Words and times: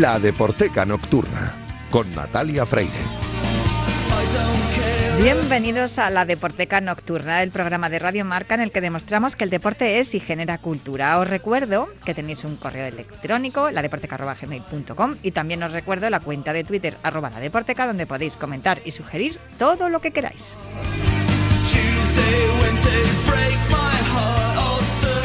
La 0.00 0.18
Deporteca 0.18 0.84
Nocturna 0.84 1.54
con 1.88 2.12
Natalia 2.16 2.66
Freire. 2.66 2.90
Bienvenidos 5.22 6.00
a 6.00 6.10
la 6.10 6.24
Deporteca 6.24 6.80
Nocturna, 6.80 7.44
el 7.44 7.52
programa 7.52 7.88
de 7.88 8.00
Radio 8.00 8.24
Marca 8.24 8.56
en 8.56 8.60
el 8.60 8.72
que 8.72 8.80
demostramos 8.80 9.36
que 9.36 9.44
el 9.44 9.50
deporte 9.50 10.00
es 10.00 10.16
y 10.16 10.18
genera 10.18 10.58
cultura. 10.58 11.16
Os 11.20 11.28
recuerdo 11.28 11.88
que 12.04 12.12
tenéis 12.12 12.42
un 12.42 12.56
correo 12.56 12.86
electrónico, 12.86 13.70
ladeporteca.gmail.com 13.70 15.14
y 15.22 15.30
también 15.30 15.62
os 15.62 15.70
recuerdo 15.70 16.10
la 16.10 16.18
cuenta 16.18 16.52
de 16.52 16.64
Twitter, 16.64 16.96
arroba 17.04 17.30
la 17.30 17.38
Deporteca, 17.38 17.86
donde 17.86 18.06
podéis 18.06 18.36
comentar 18.36 18.80
y 18.84 18.90
sugerir 18.90 19.38
todo 19.60 19.88
lo 19.88 20.00
que 20.00 20.10
queráis. 20.10 20.54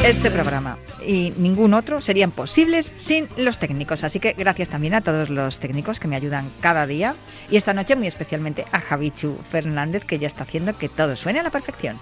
Este 0.04 0.30
programa 0.30 0.78
y 1.06 1.34
ningún 1.36 1.74
otro 1.74 2.00
serían 2.00 2.30
posibles 2.30 2.90
sin 2.96 3.28
los 3.36 3.58
técnicos. 3.58 4.02
Así 4.02 4.18
que 4.18 4.32
gracias 4.32 4.70
también 4.70 4.94
a 4.94 5.02
todos 5.02 5.28
los 5.28 5.60
técnicos 5.60 6.00
que 6.00 6.08
me 6.08 6.16
ayudan 6.16 6.50
cada 6.60 6.86
día. 6.86 7.14
Y 7.50 7.56
esta 7.56 7.74
noche 7.74 7.96
muy 7.96 8.06
especialmente 8.06 8.64
a 8.72 8.80
Javichu 8.80 9.38
Fernández, 9.50 10.04
que 10.06 10.18
ya 10.18 10.26
está 10.26 10.44
haciendo 10.44 10.76
que 10.76 10.88
todo 10.88 11.16
suene 11.16 11.40
a 11.40 11.42
la 11.42 11.50
perfección. 11.50 11.98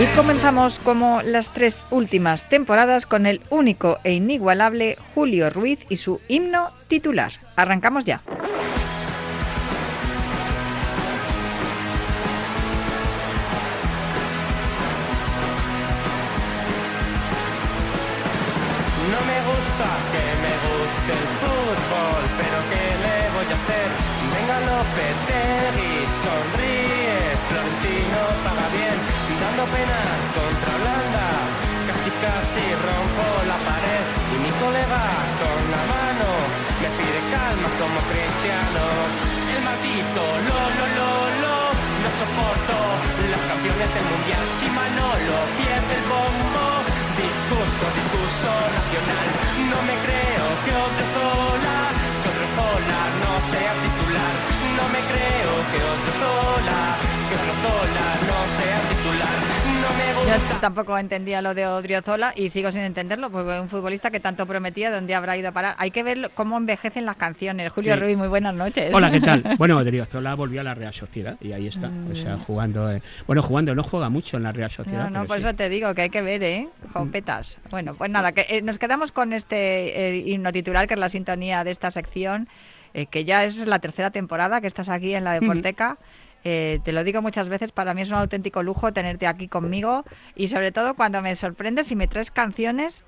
Y 0.00 0.06
comenzamos 0.16 0.80
como 0.80 1.22
las 1.22 1.50
tres 1.50 1.84
últimas 1.90 2.48
temporadas 2.48 3.04
con 3.06 3.26
el 3.26 3.42
único 3.50 4.00
e 4.02 4.14
inigualable 4.14 4.96
Julio 5.14 5.50
Ruiz 5.50 5.78
y 5.88 5.96
su 5.96 6.20
himno 6.26 6.70
titular. 6.88 7.32
Arrancamos 7.54 8.04
ya. 8.04 8.22
Contra 29.64 30.70
Holanda, 30.76 31.26
casi 31.88 32.10
casi 32.20 32.64
rompo 32.84 33.24
la 33.48 33.56
pared 33.64 34.04
y 34.28 34.36
mi 34.44 34.52
colega 34.60 35.04
con 35.40 35.60
la 35.72 35.82
mano 35.88 36.28
me 36.84 36.88
pide 37.00 37.20
calma 37.32 37.68
como 37.80 37.98
cristiano. 38.12 38.84
El 39.56 39.60
maldito 39.64 40.20
lo 40.20 40.60
lo 40.76 40.86
lo 41.00 41.12
lo 41.40 41.56
no 41.72 42.10
soporto 42.12 42.76
las 43.32 43.40
canciones 43.40 43.88
del 43.88 44.06
mundial 44.12 44.44
si 44.60 44.66
Manolo 44.68 45.36
pierde 45.56 45.92
el 45.96 46.04
bombo 46.12 46.64
disgusto, 47.16 47.84
disgusto 47.96 48.50
nacional. 48.68 49.28
No 49.72 49.78
me 49.88 49.96
creo 50.04 50.46
que 50.60 50.70
Odriozola, 50.76 51.78
que 52.20 52.28
Odriozola 52.36 53.00
no 53.24 53.32
sea 53.48 53.72
titular. 53.80 54.34
No 54.76 54.84
me 54.92 55.00
creo 55.08 55.43
Yo 60.34 60.58
tampoco 60.60 60.98
entendía 60.98 61.40
lo 61.40 61.54
de 61.54 61.64
Odriozola 61.66 62.32
y 62.34 62.48
sigo 62.48 62.72
sin 62.72 62.80
entenderlo, 62.80 63.30
porque 63.30 63.60
un 63.60 63.68
futbolista 63.68 64.10
que 64.10 64.18
tanto 64.18 64.46
prometía, 64.46 64.90
¿dónde 64.90 65.14
habrá 65.14 65.36
ido 65.36 65.48
a 65.50 65.52
parar? 65.52 65.76
Hay 65.78 65.92
que 65.92 66.02
ver 66.02 66.32
cómo 66.34 66.56
envejecen 66.56 67.06
las 67.06 67.16
canciones. 67.16 67.70
Julio 67.72 67.94
Sí. 67.94 68.00
Ruiz, 68.00 68.16
muy 68.16 68.26
buenas 68.28 68.52
noches. 68.54 68.92
Hola, 68.92 69.10
¿qué 69.12 69.20
tal? 69.20 69.42
Bueno, 69.58 69.76
Odriozola 69.78 70.34
volvió 70.34 70.60
a 70.60 70.64
la 70.64 70.74
Real 70.74 70.92
Sociedad 70.92 71.36
y 71.40 71.52
ahí 71.52 71.68
está. 71.68 71.88
O 72.10 72.16
sea, 72.16 72.36
jugando. 72.38 72.90
eh, 72.90 73.00
bueno, 73.26 73.42
jugando, 73.42 73.74
no 73.76 73.84
juega 73.84 74.08
mucho 74.08 74.36
en 74.36 74.42
la 74.42 74.50
Real 74.50 74.70
Sociedad. 74.70 75.08
No, 75.10 75.20
no, 75.20 75.26
por 75.26 75.38
sí. 75.40 75.46
eso 75.46 75.54
te 75.54 75.68
digo 75.68 75.94
que 75.94 76.02
hay 76.02 76.10
que 76.10 76.22
ver, 76.22 76.42
¿eh? 76.42 76.68
Jopetas. 76.92 77.58
Bueno, 77.70 77.94
pues 77.94 78.10
nada, 78.10 78.32
que 78.32 78.44
eh, 78.48 78.60
nos 78.62 78.78
quedamos 78.80 79.12
con 79.12 79.32
este 79.32 80.16
eh, 80.16 80.16
himno 80.26 80.52
titular, 80.52 80.88
que 80.88 80.94
es 80.94 81.00
la 81.00 81.08
sintonía 81.10 81.62
de 81.62 81.70
esta 81.70 81.90
sección, 81.92 82.48
que 83.10 83.24
ya 83.24 83.44
es 83.44 83.66
la 83.66 83.78
tercera 83.80 84.10
temporada 84.10 84.60
que 84.60 84.66
estás 84.66 84.88
aquí 84.88 85.14
en 85.14 85.24
la 85.24 85.32
Deporteca. 85.40 85.96
Eh, 86.44 86.80
te 86.84 86.92
lo 86.92 87.04
digo 87.04 87.22
muchas 87.22 87.48
veces, 87.48 87.72
para 87.72 87.94
mí 87.94 88.02
es 88.02 88.10
un 88.10 88.16
auténtico 88.16 88.62
lujo 88.62 88.92
tenerte 88.92 89.26
aquí 89.26 89.48
conmigo 89.48 90.04
y 90.36 90.48
sobre 90.48 90.72
todo 90.72 90.94
cuando 90.94 91.22
me 91.22 91.34
sorprendes 91.36 91.90
y 91.90 91.96
me 91.96 92.06
traes 92.06 92.30
canciones 92.30 93.04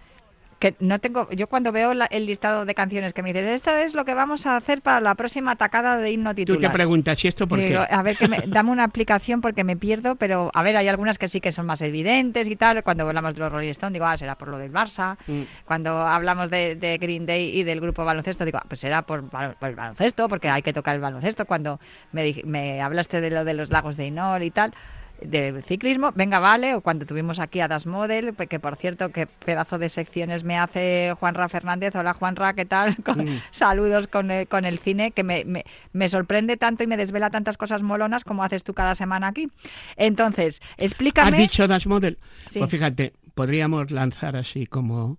que 0.58 0.74
no 0.80 0.98
tengo, 0.98 1.28
yo 1.32 1.48
cuando 1.48 1.70
veo 1.70 1.92
la- 1.92 2.06
el 2.06 2.24
listado 2.24 2.64
de 2.64 2.74
canciones 2.74 3.12
que 3.12 3.22
me 3.22 3.32
dices, 3.34 3.46
esto 3.50 3.70
es 3.76 3.92
lo 3.94 4.06
que 4.06 4.14
vamos 4.14 4.46
a 4.46 4.56
hacer 4.56 4.80
para 4.80 5.00
la 5.00 5.14
próxima 5.14 5.52
atacada 5.52 5.98
de 5.98 6.10
himno 6.12 6.30
Tú 6.30 6.36
titular. 6.36 6.60
te 6.62 6.70
preguntas, 6.70 7.22
¿y 7.24 7.28
esto 7.28 7.46
por 7.46 7.58
qué? 7.58 7.66
Digo, 7.68 7.82
a 7.88 8.02
ver, 8.02 8.16
que 8.16 8.26
me- 8.26 8.42
dame 8.46 8.70
una 8.70 8.84
aplicación 8.84 9.42
porque 9.42 9.64
me 9.64 9.76
pierdo, 9.76 10.16
pero 10.16 10.50
a 10.54 10.62
ver, 10.62 10.76
hay 10.78 10.88
algunas 10.88 11.18
que 11.18 11.28
sí 11.28 11.42
que 11.42 11.52
son 11.52 11.66
más 11.66 11.82
evidentes 11.82 12.48
y 12.48 12.56
tal. 12.56 12.82
Cuando 12.82 13.06
hablamos 13.06 13.34
de 13.34 13.40
los 13.40 13.52
Rolling 13.52 13.68
Stones, 13.68 13.92
digo, 13.92 14.06
ah, 14.06 14.16
será 14.16 14.34
por 14.36 14.48
lo 14.48 14.56
del 14.56 14.72
Barça. 14.72 15.16
Mm. 15.26 15.42
Cuando 15.66 15.98
hablamos 16.06 16.48
de, 16.50 16.74
de 16.74 16.96
Green 16.96 17.26
Day 17.26 17.58
y 17.58 17.62
del 17.62 17.80
grupo 17.82 18.04
baloncesto, 18.06 18.44
digo, 18.46 18.58
ah, 18.58 18.64
pues 18.66 18.80
será 18.80 19.02
por, 19.02 19.28
por 19.28 19.68
el 19.68 19.74
baloncesto, 19.76 20.28
porque 20.28 20.48
hay 20.48 20.62
que 20.62 20.72
tocar 20.72 20.94
el 20.94 21.02
baloncesto. 21.02 21.44
Cuando 21.44 21.80
me, 22.12 22.34
me 22.44 22.80
hablaste 22.80 23.20
de 23.20 23.30
lo 23.30 23.44
de 23.44 23.52
los 23.52 23.68
lagos 23.70 23.98
de 23.98 24.06
Inol 24.06 24.42
y 24.42 24.50
tal 24.50 24.72
del 25.20 25.62
ciclismo, 25.64 26.12
venga, 26.14 26.38
vale, 26.40 26.74
o 26.74 26.80
cuando 26.82 27.06
tuvimos 27.06 27.38
aquí 27.40 27.60
a 27.60 27.68
Das 27.68 27.86
Model, 27.86 28.34
pe- 28.34 28.46
que 28.46 28.60
por 28.60 28.76
cierto, 28.76 29.10
qué 29.10 29.26
pedazo 29.26 29.78
de 29.78 29.88
secciones 29.88 30.44
me 30.44 30.58
hace 30.58 31.14
Juanra 31.18 31.48
Fernández, 31.48 31.94
hola 31.96 32.12
Juanra, 32.14 32.54
¿qué 32.54 32.64
tal? 32.66 32.96
Con- 33.04 33.16
Mm. 33.26 33.40
Saludos 33.50 34.06
con 34.08 34.30
el, 34.30 34.46
con 34.46 34.64
el 34.64 34.78
cine, 34.78 35.10
que 35.10 35.24
me, 35.24 35.44
me, 35.44 35.64
me 35.92 36.08
sorprende 36.08 36.56
tanto 36.56 36.84
y 36.84 36.86
me 36.86 36.96
desvela 36.96 37.30
tantas 37.30 37.56
cosas 37.56 37.82
molonas 37.82 38.24
como 38.24 38.44
haces 38.44 38.62
tú 38.62 38.74
cada 38.74 38.94
semana 38.94 39.28
aquí. 39.28 39.48
Entonces, 39.96 40.60
explícame... 40.76 41.30
¿Has 41.30 41.38
dicho 41.38 41.66
Das 41.66 41.86
Model? 41.86 42.18
Sí. 42.46 42.58
Pues 42.58 42.70
fíjate, 42.70 43.14
podríamos 43.34 43.90
lanzar 43.90 44.36
así 44.36 44.66
como 44.66 45.18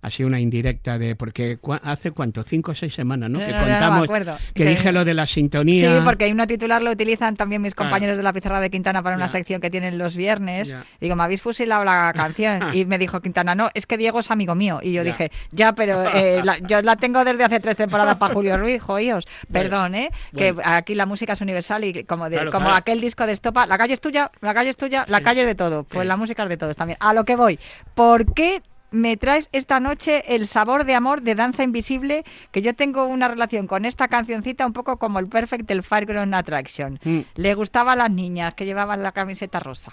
así 0.00 0.22
una 0.24 0.38
indirecta 0.40 0.96
de 0.98 1.16
porque 1.16 1.58
hace 1.82 2.12
cuánto 2.12 2.42
cinco 2.44 2.70
o 2.70 2.74
seis 2.74 2.94
semanas 2.94 3.28
no 3.30 3.40
No, 3.40 3.44
que 3.46 3.50
no, 3.52 3.58
no 3.60 3.66
contamos 3.66 4.04
acuerdo. 4.04 4.36
que, 4.54 4.64
dije 4.64 4.92
lo 4.92 5.04
de 5.04 5.14
la 5.14 5.26
sintonía 5.26 5.96
Sí, 5.96 6.00
porque 6.04 6.24
hay 6.24 6.32
una 6.32 6.46
titular 6.46 6.80
lo 6.82 6.90
utilizan 6.92 7.36
también 7.36 7.62
mis 7.62 7.74
Claro. 7.74 7.90
compañeros 7.90 8.16
de 8.16 8.22
la 8.22 8.32
pizarra 8.32 8.60
de 8.60 8.70
Quintana 8.70 9.02
para 9.02 9.16
una 9.16 9.28
sección 9.28 9.60
que 9.60 9.70
tienen 9.70 9.98
los 9.98 10.16
viernes. 10.16 10.74
Digo, 11.00 11.16
me 11.16 11.22
habéis 11.24 11.42
fusilado 11.42 11.84
la 11.84 12.12
canción. 12.14 12.60
y 12.74 12.84
me 12.84 12.98
dijo 12.98 13.20
Quintana, 13.20 13.54
no, 13.54 13.70
es 13.74 13.86
que 13.86 13.96
Diego 13.96 14.20
es 14.20 14.30
amigo 14.30 14.54
mío. 14.54 14.78
Y 14.82 14.92
yo 14.92 15.02
dije, 15.04 15.30
ya, 15.50 15.72
pero 15.72 16.02
eh, 16.14 16.40
la- 16.44 16.58
yo 16.58 16.80
la 16.82 16.96
tengo 16.96 17.24
desde 17.24 17.44
hace 17.44 17.60
tres 17.60 17.76
temporadas 17.76 18.16
para 18.16 18.34
Julio 18.34 18.56
Ruiz. 18.58 18.82
Bueno, 18.86 19.20
Perdón, 19.52 19.94
¿eh? 19.94 20.10
bueno. 20.32 20.56
Que 20.56 20.62
aquí 20.64 20.94
la 20.94 21.06
música 21.06 21.32
es 21.32 21.40
universal 21.40 21.84
y 21.84 22.04
como, 22.04 22.28
de, 22.30 22.36
Claro, 22.36 22.52
como 22.52 22.66
claro. 22.66 22.76
aquel 22.76 23.00
disco 23.00 23.26
de 23.26 23.32
Estopa, 23.32 23.66
la 23.66 23.76
calle 23.78 23.94
es 23.94 24.00
tuya, 24.00 24.30
la 24.40 24.54
calle 24.54 24.70
es 24.70 24.76
tuya, 24.76 25.04
la 25.08 25.20
calle 25.22 25.40
es 25.42 25.46
de 25.46 25.54
todo. 25.54 25.84
Pues 25.84 26.04
Sí. 26.04 26.08
la 26.08 26.16
música 26.16 26.42
es 26.44 26.48
de 26.48 26.56
todos 26.56 26.76
también. 26.76 26.96
A 27.00 27.12
lo 27.12 27.24
que 27.24 27.36
voy. 27.36 27.58
¿Por 27.94 28.32
qué 28.34 28.62
me 28.90 29.16
traes 29.16 29.48
esta 29.52 29.80
noche 29.80 30.34
el 30.34 30.46
sabor 30.46 30.84
de 30.84 30.94
amor 30.94 31.22
de 31.22 31.34
Danza 31.34 31.62
Invisible, 31.62 32.24
que 32.52 32.62
yo 32.62 32.74
tengo 32.74 33.06
una 33.06 33.28
relación 33.28 33.66
con 33.66 33.84
esta 33.84 34.08
cancioncita 34.08 34.66
un 34.66 34.72
poco 34.72 34.98
como 34.98 35.18
el 35.18 35.28
Perfect 35.28 35.66
del 35.66 35.82
Fireground 35.82 36.34
Attraction. 36.34 36.98
Mm. 37.04 37.20
Le 37.36 37.54
gustaba 37.54 37.92
a 37.92 37.96
las 37.96 38.10
niñas 38.10 38.54
que 38.54 38.64
llevaban 38.64 39.02
la 39.02 39.12
camiseta 39.12 39.60
rosa. 39.60 39.92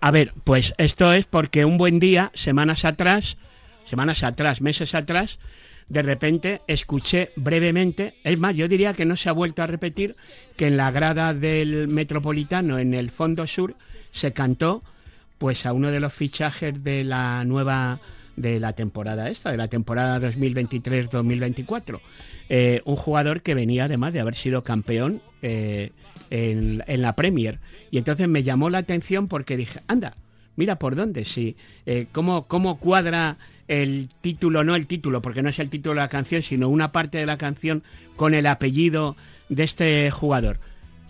A 0.00 0.10
ver, 0.10 0.32
pues 0.44 0.74
esto 0.78 1.12
es 1.12 1.26
porque 1.26 1.64
un 1.64 1.78
buen 1.78 1.98
día, 2.00 2.30
semanas 2.34 2.84
atrás, 2.84 3.36
semanas 3.84 4.22
atrás, 4.22 4.60
meses 4.60 4.94
atrás, 4.94 5.38
de 5.88 6.02
repente 6.02 6.62
escuché 6.68 7.32
brevemente, 7.36 8.14
es 8.22 8.38
más, 8.38 8.54
yo 8.54 8.68
diría 8.68 8.94
que 8.94 9.04
no 9.04 9.16
se 9.16 9.28
ha 9.28 9.32
vuelto 9.32 9.62
a 9.62 9.66
repetir, 9.66 10.14
que 10.56 10.68
en 10.68 10.76
la 10.76 10.90
grada 10.90 11.34
del 11.34 11.88
Metropolitano, 11.88 12.78
en 12.78 12.94
el 12.94 13.10
Fondo 13.10 13.46
Sur, 13.46 13.74
se 14.12 14.32
cantó 14.32 14.82
pues 15.40 15.64
a 15.64 15.72
uno 15.72 15.90
de 15.90 16.00
los 16.00 16.12
fichajes 16.12 16.84
de 16.84 17.02
la 17.02 17.44
nueva 17.44 17.98
de 18.36 18.60
la 18.60 18.74
temporada 18.74 19.30
esta, 19.30 19.50
de 19.50 19.56
la 19.56 19.68
temporada 19.68 20.20
2023-2024. 20.20 21.98
Eh, 22.50 22.82
un 22.84 22.96
jugador 22.96 23.40
que 23.40 23.54
venía 23.54 23.84
además 23.84 24.12
de 24.12 24.20
haber 24.20 24.34
sido 24.34 24.62
campeón 24.62 25.22
eh, 25.40 25.92
en, 26.28 26.84
en 26.86 27.00
la 27.00 27.14
Premier. 27.14 27.58
Y 27.90 27.96
entonces 27.96 28.28
me 28.28 28.42
llamó 28.42 28.68
la 28.68 28.78
atención 28.78 29.28
porque 29.28 29.56
dije, 29.56 29.80
anda, 29.88 30.14
mira 30.56 30.76
por 30.76 30.94
dónde, 30.94 31.24
sí, 31.24 31.56
eh, 31.86 32.06
cómo, 32.12 32.46
cómo 32.46 32.78
cuadra 32.78 33.38
el 33.66 34.10
título, 34.20 34.62
no 34.62 34.76
el 34.76 34.86
título, 34.86 35.22
porque 35.22 35.40
no 35.40 35.48
es 35.48 35.58
el 35.58 35.70
título 35.70 35.94
de 35.94 36.02
la 36.02 36.08
canción, 36.08 36.42
sino 36.42 36.68
una 36.68 36.92
parte 36.92 37.16
de 37.16 37.24
la 37.24 37.38
canción 37.38 37.82
con 38.14 38.34
el 38.34 38.46
apellido 38.46 39.16
de 39.48 39.62
este 39.62 40.10
jugador. 40.10 40.60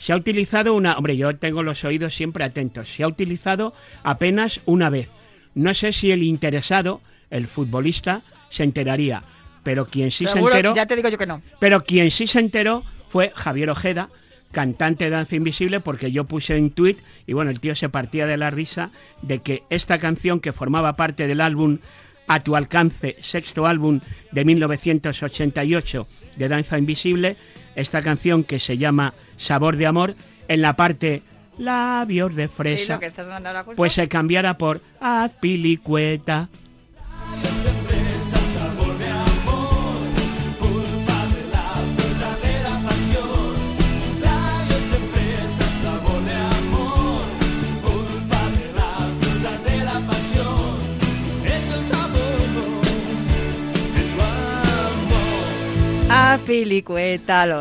Se 0.00 0.12
ha 0.12 0.16
utilizado 0.16 0.74
una, 0.74 0.96
hombre, 0.96 1.16
yo 1.16 1.36
tengo 1.36 1.62
los 1.62 1.84
oídos 1.84 2.14
siempre 2.14 2.42
atentos, 2.44 2.88
se 2.88 3.02
ha 3.04 3.06
utilizado 3.08 3.74
apenas 4.02 4.60
una 4.64 4.90
vez. 4.90 5.10
No 5.54 5.74
sé 5.74 5.92
si 5.92 6.10
el 6.10 6.22
interesado, 6.22 7.00
el 7.30 7.46
futbolista, 7.46 8.20
se 8.50 8.64
enteraría, 8.64 9.22
pero 9.62 9.86
quien 9.86 10.10
sí 10.10 10.24
Seguro- 10.26 10.52
se 10.54 10.58
enteró, 10.58 10.74
ya 10.74 10.86
te 10.86 10.96
digo 10.96 11.08
yo 11.10 11.18
que 11.18 11.26
no. 11.26 11.42
pero 11.58 11.84
quien 11.84 12.10
sí 12.10 12.26
se 12.26 12.40
enteró 12.40 12.82
fue 13.08 13.30
Javier 13.34 13.70
Ojeda, 13.70 14.08
cantante 14.52 15.04
de 15.04 15.10
Danza 15.10 15.36
Invisible, 15.36 15.78
porque 15.80 16.10
yo 16.10 16.24
puse 16.24 16.56
en 16.56 16.70
tweet 16.70 16.96
y 17.26 17.34
bueno, 17.34 17.50
el 17.50 17.60
tío 17.60 17.76
se 17.76 17.88
partía 17.88 18.26
de 18.26 18.36
la 18.36 18.50
risa 18.50 18.90
de 19.22 19.40
que 19.40 19.62
esta 19.70 19.98
canción 19.98 20.40
que 20.40 20.50
formaba 20.52 20.94
parte 20.96 21.26
del 21.28 21.40
álbum 21.40 21.78
A 22.26 22.40
tu 22.42 22.56
alcance, 22.56 23.16
sexto 23.20 23.66
álbum 23.66 24.00
de 24.32 24.44
1988 24.44 26.06
de 26.36 26.48
Danza 26.48 26.78
Invisible, 26.78 27.36
esta 27.76 28.00
canción 28.02 28.44
que 28.44 28.58
se 28.58 28.78
llama 28.78 29.14
Sabor 29.40 29.76
de 29.76 29.86
Amor, 29.86 30.14
en 30.48 30.62
la 30.62 30.76
parte 30.76 31.22
labios 31.58 32.34
de 32.34 32.46
Sí, 32.48 32.52
fresa, 32.54 32.94
lo 32.94 33.00
que 33.00 33.06
estás 33.06 33.26
mandando 33.26 33.48
ahora 33.50 33.64
justo. 33.64 33.76
pues 33.76 33.92
se 33.92 34.08
cambiara 34.08 34.56
por 34.56 34.80
Haz 35.00 35.32
pilicueta. 35.40 36.48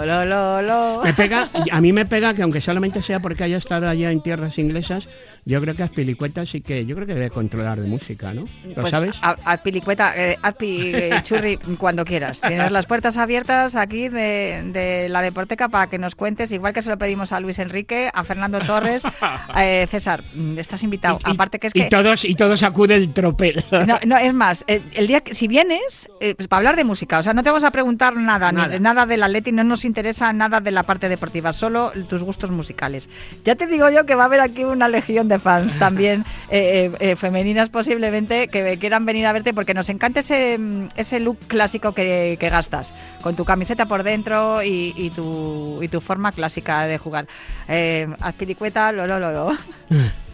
Lo, 0.06 0.26
lo, 0.26 0.62
lo. 0.62 1.02
Me 1.04 1.14
pega, 1.14 1.50
a 1.72 1.82
mí 1.82 1.94
me 1.94 2.06
pega 2.06 2.34
que 2.34 2.42
aunque 2.42 2.62
solamente 2.62 3.02
sea 3.02 3.20
porque 3.20 3.44
haya 3.44 3.58
estado 3.58 3.88
allá 3.88 4.12
en 4.12 4.22
tierras 4.22 4.58
inglesas, 4.58 5.08
yo 5.50 5.60
creo 5.62 5.76
que 5.76 5.84
Azpilicueta 5.84 6.46
sí 6.46 6.62
que, 6.62 6.86
yo 6.86 6.96
creo 6.96 7.08
que 7.08 7.14
debe 7.16 7.30
controlar 7.30 7.80
de 7.80 7.88
música, 7.88 8.34
¿no? 8.34 8.46
¿Lo 8.66 8.76
Pues, 8.76 8.92
sabes? 8.92 9.16
Azpilicueta, 9.22 10.14
eh, 10.16 10.38
Azpi, 10.42 10.92
eh, 10.94 11.22
Churri, 11.24 11.58
cuando 11.78 12.06
quieras. 12.06 12.40
Tienes 12.40 12.72
las 12.72 12.86
puertas 12.86 13.18
abiertas 13.18 13.76
aquí 13.76 14.10
de, 14.10 14.62
de 14.72 15.10
la 15.10 15.22
Deporteca 15.22 15.68
para 15.70 15.88
que 15.88 15.98
nos 15.98 16.16
cuentes, 16.16 16.52
igual 16.52 16.74
que 16.74 16.82
se 16.82 16.90
lo 16.90 16.98
pedimos 16.98 17.32
a 17.32 17.40
Luis 17.40 17.58
Enrique, 17.60 18.10
a 18.14 18.24
Fernando 18.24 18.60
Torres. 18.60 19.02
eh, 19.58 19.88
César, 19.90 20.24
mm, 20.34 20.60
estás 20.60 20.84
invitado. 20.84 21.20
Y- 21.26 21.32
Aparte 21.32 21.60
que 21.60 21.68
es 21.68 21.76
y 21.76 21.82
que... 21.82 21.90
todos 21.90 22.24
y 22.26 22.36
todos 22.36 22.62
acuden 22.64 23.02
el 23.02 23.14
tropel. 23.14 23.64
No, 23.90 23.98
no, 24.06 24.18
es 24.18 24.34
más, 24.34 24.64
eh, 24.68 24.82
el 24.94 25.08
día 25.08 25.22
que, 25.22 25.34
si 25.34 25.48
vienes, 25.48 26.08
eh, 26.20 26.36
pues, 26.36 26.48
para 26.48 26.60
hablar 26.60 26.76
de 26.76 26.84
música, 26.84 27.18
o 27.20 27.24
sea, 27.24 27.34
no 27.34 27.42
te 27.44 27.50
vamos 27.50 27.64
a 27.64 27.72
preguntar 27.72 28.16
nada, 28.16 28.52
Nada. 28.52 28.68
ni 28.68 28.74
de 28.74 28.80
nada 28.80 29.06
del 29.08 29.24
Atleti, 29.24 29.52
no 29.52 29.64
nos 29.64 29.84
interesa 29.84 30.32
nada 30.34 30.60
de 30.60 30.70
la 30.72 30.84
parte 30.84 31.10
deportiva, 31.10 31.54
solo 31.54 31.92
tus 32.08 32.22
gustos 32.22 32.52
musicales. 32.52 33.10
Ya 33.46 33.56
te 33.56 33.66
digo 33.66 33.90
yo 33.90 34.06
que 34.06 34.14
va 34.16 34.24
a 34.24 34.26
haber 34.28 34.42
aquí 34.42 34.64
una 34.64 34.88
legión 34.88 35.28
de 35.28 35.39
fans 35.40 35.78
también, 35.78 36.26
eh, 36.50 36.92
eh, 37.00 37.12
eh, 37.12 37.16
femeninas 37.16 37.70
posiblemente, 37.70 38.48
que 38.48 38.78
quieran 38.78 39.06
venir 39.06 39.26
a 39.26 39.34
verte 39.34 39.54
porque 39.54 39.74
nos 39.74 39.90
encanta 39.90 40.22
ese, 40.22 40.58
mm, 40.58 40.88
ese 40.96 41.20
look 41.20 41.38
clásico 41.48 41.94
que, 41.94 42.38
gastas, 42.40 42.94
con 43.22 43.36
tu 43.36 43.46
camiseta 43.46 43.86
por 43.86 44.04
dentro 44.04 44.64
y, 44.64 44.94
y 44.96 45.10
tu, 45.12 45.80
y 45.82 45.88
tu 45.88 46.02
forma 46.02 46.32
clásica 46.32 46.86
de 46.86 46.98
jugar. 46.98 47.28
Eh, 47.68 48.08
Azpilicueta, 48.20 48.92
lo, 48.92 49.08
lo, 49.08 49.20
lo, 49.20 49.32
lo. 49.32 49.58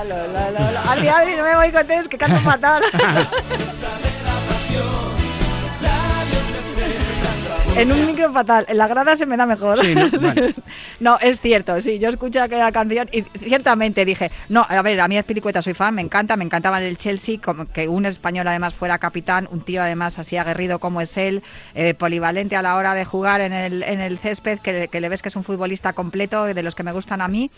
Adri, 0.00 1.08
Adri, 1.08 1.36
no 1.36 1.44
me 1.44 1.56
voy 1.56 1.70
con 1.72 1.82
ustedes, 1.82 2.08
que 2.08 2.16
canto 2.16 2.40
fatal. 2.40 2.82
En 7.80 7.92
un 7.92 8.06
micro 8.06 8.32
fatal, 8.32 8.66
en 8.68 8.76
la 8.78 8.86
grada 8.88 9.16
se 9.16 9.26
me 9.26 9.36
da 9.36 9.46
mejor. 9.46 9.80
Sí, 9.84 9.94
¿no? 11.00 11.18
Es 11.20 11.40
cierto, 11.40 11.80
sí, 11.80 11.98
yo 11.98 12.08
escuché 12.08 12.40
aquella 12.40 12.70
canción 12.72 13.08
y 13.12 13.22
ciertamente 13.38 14.04
dije, 14.04 14.30
no, 14.48 14.66
a 14.68 14.82
ver, 14.82 15.00
a 15.00 15.08
mí 15.08 15.16
Azpilicueta 15.16 15.62
soy 15.62 15.74
fan, 15.74 15.94
me 15.94 16.02
encanta, 16.02 16.36
me 16.36 16.44
encantaba 16.44 16.80
el 16.82 16.98
Chelsea, 16.98 17.38
como 17.42 17.66
que 17.66 17.88
un 17.88 18.06
español 18.06 18.46
además 18.48 18.74
fuera 18.74 18.98
capitán, 18.98 19.48
un 19.50 19.62
tío 19.62 19.82
además 19.82 20.18
así 20.18 20.36
aguerrido 20.36 20.78
como 20.78 21.00
es 21.00 21.16
él, 21.16 21.42
eh, 21.74 21.94
polivalente 21.94 22.56
a 22.56 22.62
la 22.62 22.76
hora 22.76 22.94
de 22.94 23.04
jugar 23.04 23.40
en 23.40 23.52
el, 23.52 23.82
en 23.82 24.00
el 24.00 24.18
césped, 24.18 24.58
que, 24.60 24.88
que 24.88 25.00
le 25.00 25.08
ves 25.08 25.22
que 25.22 25.28
es 25.28 25.36
un 25.36 25.44
futbolista 25.44 25.92
completo, 25.92 26.44
de 26.44 26.62
los 26.62 26.74
que 26.74 26.82
me 26.82 26.92
gustan 26.92 27.20
a 27.20 27.28
mí, 27.28 27.50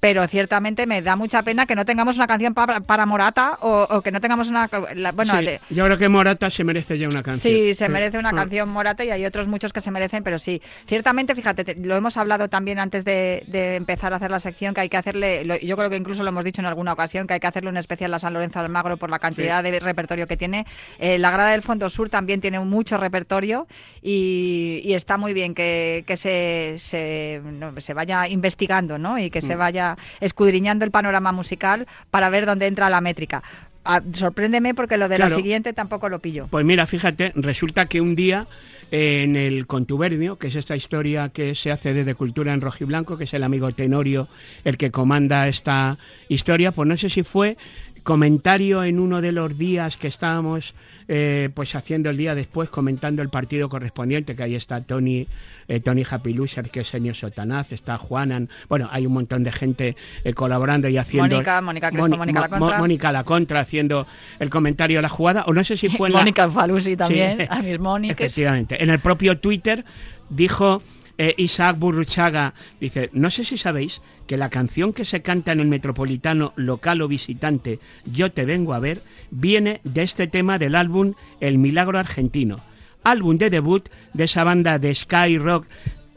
pero 0.00 0.26
ciertamente 0.26 0.86
me 0.86 1.02
da 1.02 1.16
mucha 1.16 1.42
pena 1.42 1.66
que 1.66 1.74
no 1.76 1.84
tengamos 1.84 2.16
una 2.16 2.26
canción 2.26 2.54
para, 2.54 2.80
para 2.80 3.06
Morata 3.06 3.58
o, 3.60 3.86
o 3.90 4.02
que 4.02 4.10
no 4.10 4.20
tengamos 4.20 4.48
una... 4.48 4.68
la- 4.94 5.12
bueno, 5.12 5.36
Sí, 5.38 5.44
le- 5.44 5.60
yo 5.70 5.84
creo 5.84 5.98
que 5.98 6.08
Morata 6.08 6.50
se 6.50 6.64
merece 6.64 6.98
ya 6.98 7.08
una 7.08 7.22
canción. 7.22 7.52
Sí, 7.54 7.74
se 7.74 7.88
merece 7.88 8.18
una 8.18 8.30
Ah. 8.30 8.34
canción 8.34 8.68
Morata 8.68 9.04
y 9.04 9.10
hay 9.10 9.24
otros 9.24 9.46
muchos 9.48 9.67
que 9.72 9.80
se 9.80 9.90
merecen, 9.90 10.22
pero 10.22 10.38
sí. 10.38 10.60
Ciertamente, 10.86 11.34
fíjate, 11.34 11.64
te- 11.64 11.74
lo 11.76 11.96
hemos 11.96 12.16
hablado 12.16 12.48
también 12.48 12.78
antes 12.78 13.04
de, 13.04 13.44
de 13.46 13.76
empezar 13.76 14.12
a 14.12 14.16
hacer 14.16 14.30
la 14.30 14.38
sección, 14.40 14.74
que 14.74 14.80
hay 14.82 14.88
que 14.88 14.96
hacerle, 14.96 15.44
lo- 15.44 15.58
yo 15.58 15.76
creo 15.76 15.90
que 15.90 15.96
incluso 15.96 16.22
lo 16.22 16.28
hemos 16.30 16.44
dicho 16.44 16.60
en 16.60 16.66
alguna 16.66 16.92
ocasión, 16.92 17.26
que 17.26 17.34
hay 17.34 17.40
que 17.40 17.46
hacerle 17.46 17.70
un 17.70 17.76
especial 17.76 18.12
a 18.14 18.18
San 18.18 18.32
Lorenzo 18.34 18.60
Almagro 18.60 18.96
por 18.96 19.10
la 19.10 19.18
cantidad 19.18 19.62
de 19.62 19.78
repertorio 19.80 20.26
que 20.26 20.36
tiene. 20.36 20.66
Eh, 20.98 21.18
la 21.18 21.30
grada 21.30 21.50
del 21.50 21.62
Fondo 21.62 21.88
Sur 21.90 22.08
también 22.10 22.40
tiene 22.40 22.60
mucho 22.60 22.96
repertorio 22.96 23.66
y, 24.02 24.80
y 24.84 24.94
está 24.94 25.16
muy 25.16 25.34
bien 25.34 25.54
que, 25.54 26.04
que 26.06 26.16
se, 26.16 26.74
se, 26.78 27.40
no, 27.44 27.78
se 27.80 27.94
vaya 27.94 28.26
investigando 28.28 28.98
¿no? 28.98 29.18
y 29.18 29.30
que 29.30 29.40
se 29.40 29.54
Mm. 29.54 29.58
vaya 29.58 29.96
escudriñando 30.20 30.84
el 30.84 30.90
panorama 30.90 31.32
musical 31.32 31.86
para 32.10 32.28
ver 32.30 32.46
dónde 32.46 32.66
entra 32.66 32.88
la 32.90 33.00
métrica. 33.00 33.42
Ah, 33.90 34.02
sorpréndeme 34.12 34.74
porque 34.74 34.98
lo 34.98 35.08
de 35.08 35.16
Claro. 35.16 35.30
la 35.30 35.36
siguiente 35.36 35.72
tampoco 35.72 36.10
lo 36.10 36.18
pillo. 36.18 36.46
Pues 36.50 36.62
mira, 36.66 36.86
fíjate, 36.86 37.32
resulta 37.36 37.86
que 37.86 38.02
un 38.02 38.14
día 38.14 38.46
eh, 38.90 39.22
en 39.24 39.34
el 39.34 39.66
Contubernio, 39.66 40.36
que 40.36 40.48
es 40.48 40.56
esta 40.56 40.76
historia 40.76 41.30
que 41.30 41.54
se 41.54 41.70
hace 41.72 41.94
desde 41.94 42.14
Cultura 42.14 42.52
en 42.52 42.60
Rojiblanco, 42.60 43.16
que 43.16 43.24
es 43.24 43.32
el 43.32 43.42
amigo 43.44 43.70
Tenorio 43.72 44.28
el 44.64 44.76
que 44.76 44.90
comanda 44.90 45.48
esta 45.48 45.96
historia, 46.28 46.72
pues 46.72 46.86
no 46.86 46.98
sé 46.98 47.08
si 47.08 47.22
fue 47.22 47.56
comentario 48.02 48.84
en 48.84 49.00
uno 49.00 49.22
de 49.22 49.32
los 49.32 49.56
días 49.56 49.96
que 49.96 50.08
estábamos 50.08 50.74
eh, 51.08 51.48
pues 51.54 51.74
haciendo 51.74 52.10
el 52.10 52.16
día 52.16 52.34
después, 52.34 52.68
comentando 52.68 53.22
el 53.22 53.30
partido 53.30 53.68
correspondiente, 53.68 54.36
que 54.36 54.42
ahí 54.42 54.54
está 54.54 54.82
Tony, 54.82 55.26
eh, 55.66 55.80
Tony 55.80 56.04
Happy 56.08 56.34
Loser, 56.34 56.70
que 56.70 56.80
es 56.80 56.88
Senio 56.88 57.14
Sotanaz, 57.14 57.72
está 57.72 57.96
Juanan, 57.98 58.48
bueno, 58.68 58.88
hay 58.92 59.06
un 59.06 59.14
montón 59.14 59.42
de 59.42 59.50
gente 59.52 59.96
eh, 60.24 60.34
colaborando 60.34 60.88
y 60.88 60.98
haciendo... 60.98 61.36
Mónica, 61.36 61.60
Mónica 61.62 61.90
Crespo, 61.90 62.08
Mónica 62.16 62.40
Lacontra. 62.42 62.76
Mo- 62.76 62.78
Mónica 62.82 63.10
la 63.12 63.24
contra 63.24 63.60
haciendo 63.60 64.06
el 64.38 64.50
comentario 64.50 64.98
de 64.98 65.02
la 65.02 65.08
jugada, 65.08 65.44
o 65.46 65.52
no 65.54 65.64
sé 65.64 65.76
si 65.76 65.88
fue 65.88 66.08
en 66.08 66.12
la... 66.14 66.18
Mónica 66.20 66.50
Falusi 66.50 66.96
también, 66.96 67.38
Sí. 67.40 67.46
a 67.48 67.62
mis 67.62 67.80
Mónicas. 67.80 68.20
Efectivamente. 68.20 68.82
En 68.82 68.90
el 68.90 68.98
propio 68.98 69.38
Twitter 69.38 69.84
dijo 70.28 70.82
eh, 71.18 71.34
Isaac 71.36 71.78
Burruchaga, 71.78 72.54
dice, 72.80 73.10
no 73.12 73.30
sé 73.30 73.44
si 73.44 73.58
sabéis 73.58 74.00
que 74.26 74.36
la 74.36 74.50
canción 74.50 74.92
que 74.92 75.04
se 75.04 75.20
canta 75.20 75.52
en 75.52 75.60
el 75.60 75.66
metropolitano 75.66 76.52
local 76.56 77.02
o 77.02 77.08
visitante, 77.08 77.80
Yo 78.04 78.30
te 78.30 78.44
vengo 78.44 78.72
a 78.72 78.78
ver, 78.78 79.02
viene 79.30 79.80
de 79.84 80.02
este 80.02 80.28
tema 80.28 80.58
del 80.58 80.76
álbum 80.76 81.14
El 81.40 81.58
Milagro 81.58 81.98
Argentino, 81.98 82.56
álbum 83.02 83.36
de 83.36 83.50
debut 83.50 83.88
de 84.14 84.24
esa 84.24 84.44
banda 84.44 84.78
de 84.78 84.94
Sky 84.94 85.38
Rock 85.38 85.66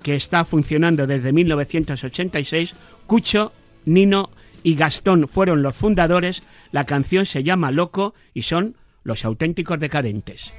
que 0.04 0.16
está 0.16 0.46
funcionando 0.46 1.08
desde 1.08 1.32
1986, 1.32 2.74
Cucho, 3.08 3.54
Nino 3.86 4.30
y 4.64 4.76
Gastón 4.76 5.28
fueron 5.28 5.64
los 5.64 5.76
fundadores, 5.76 6.44
la 6.72 6.86
canción 6.86 7.26
se 7.26 7.44
llama 7.44 7.72
Loco 7.72 8.14
y 8.34 8.44
son 8.44 8.76
los 9.04 9.26
auténticos 9.26 9.80
decadentes. 9.80 10.54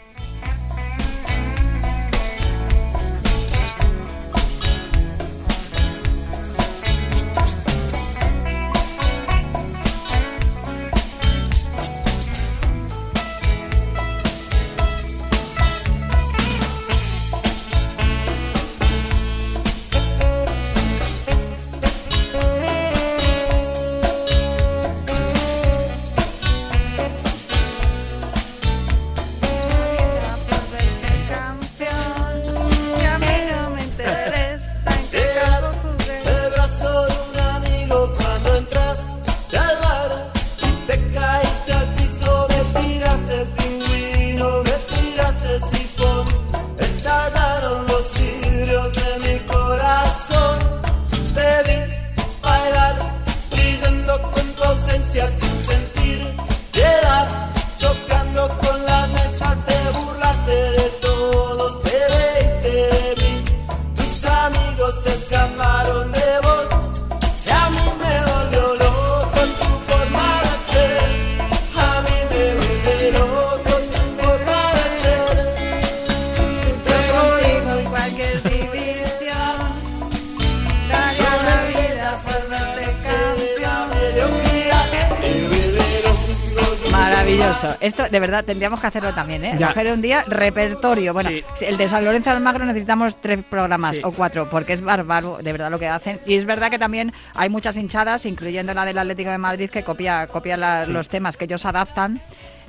Maravilloso. 87.42 87.76
Esto, 87.80 88.08
de 88.08 88.20
verdad, 88.20 88.44
tendríamos 88.44 88.80
que 88.80 88.87
hacerlo 88.87 89.12
también, 89.12 89.44
¿eh? 89.44 89.56
Ya. 89.58 89.68
Coger 89.68 89.92
un 89.92 90.00
día 90.02 90.25
repertorio. 90.26 91.12
Bueno, 91.12 91.30
Sí. 91.30 91.44
el 91.64 91.76
de 91.76 91.88
San 91.88 92.04
Lorenzo 92.04 92.30
Almagro 92.30 92.64
necesitamos 92.64 93.20
tres 93.20 93.40
programas 93.49 93.96
Sí. 93.96 94.02
o 94.04 94.12
cuatro, 94.12 94.49
porque 94.50 94.75
es 94.75 94.80
bárbaro, 94.80 95.38
de 95.42 95.52
verdad, 95.52 95.70
lo 95.70 95.78
que 95.78 95.88
hacen. 95.88 96.20
Y 96.26 96.34
es 96.37 96.44
verdad 96.44 96.70
que 96.70 96.78
también 96.78 97.12
hay 97.34 97.49
muchas 97.49 97.76
hinchadas, 97.76 98.26
incluyendo 98.26 98.72
la 98.75 98.84
del 98.84 98.99
Atlético 98.99 99.30
de 99.30 99.38
Madrid, 99.38 99.70
que 99.70 99.82
copia, 99.82 100.26
copia 100.26 100.56
la- 100.56 100.87
los 100.87 101.08
temas 101.08 101.37
que 101.37 101.44
ellos 101.44 101.64
adaptan. 101.66 102.20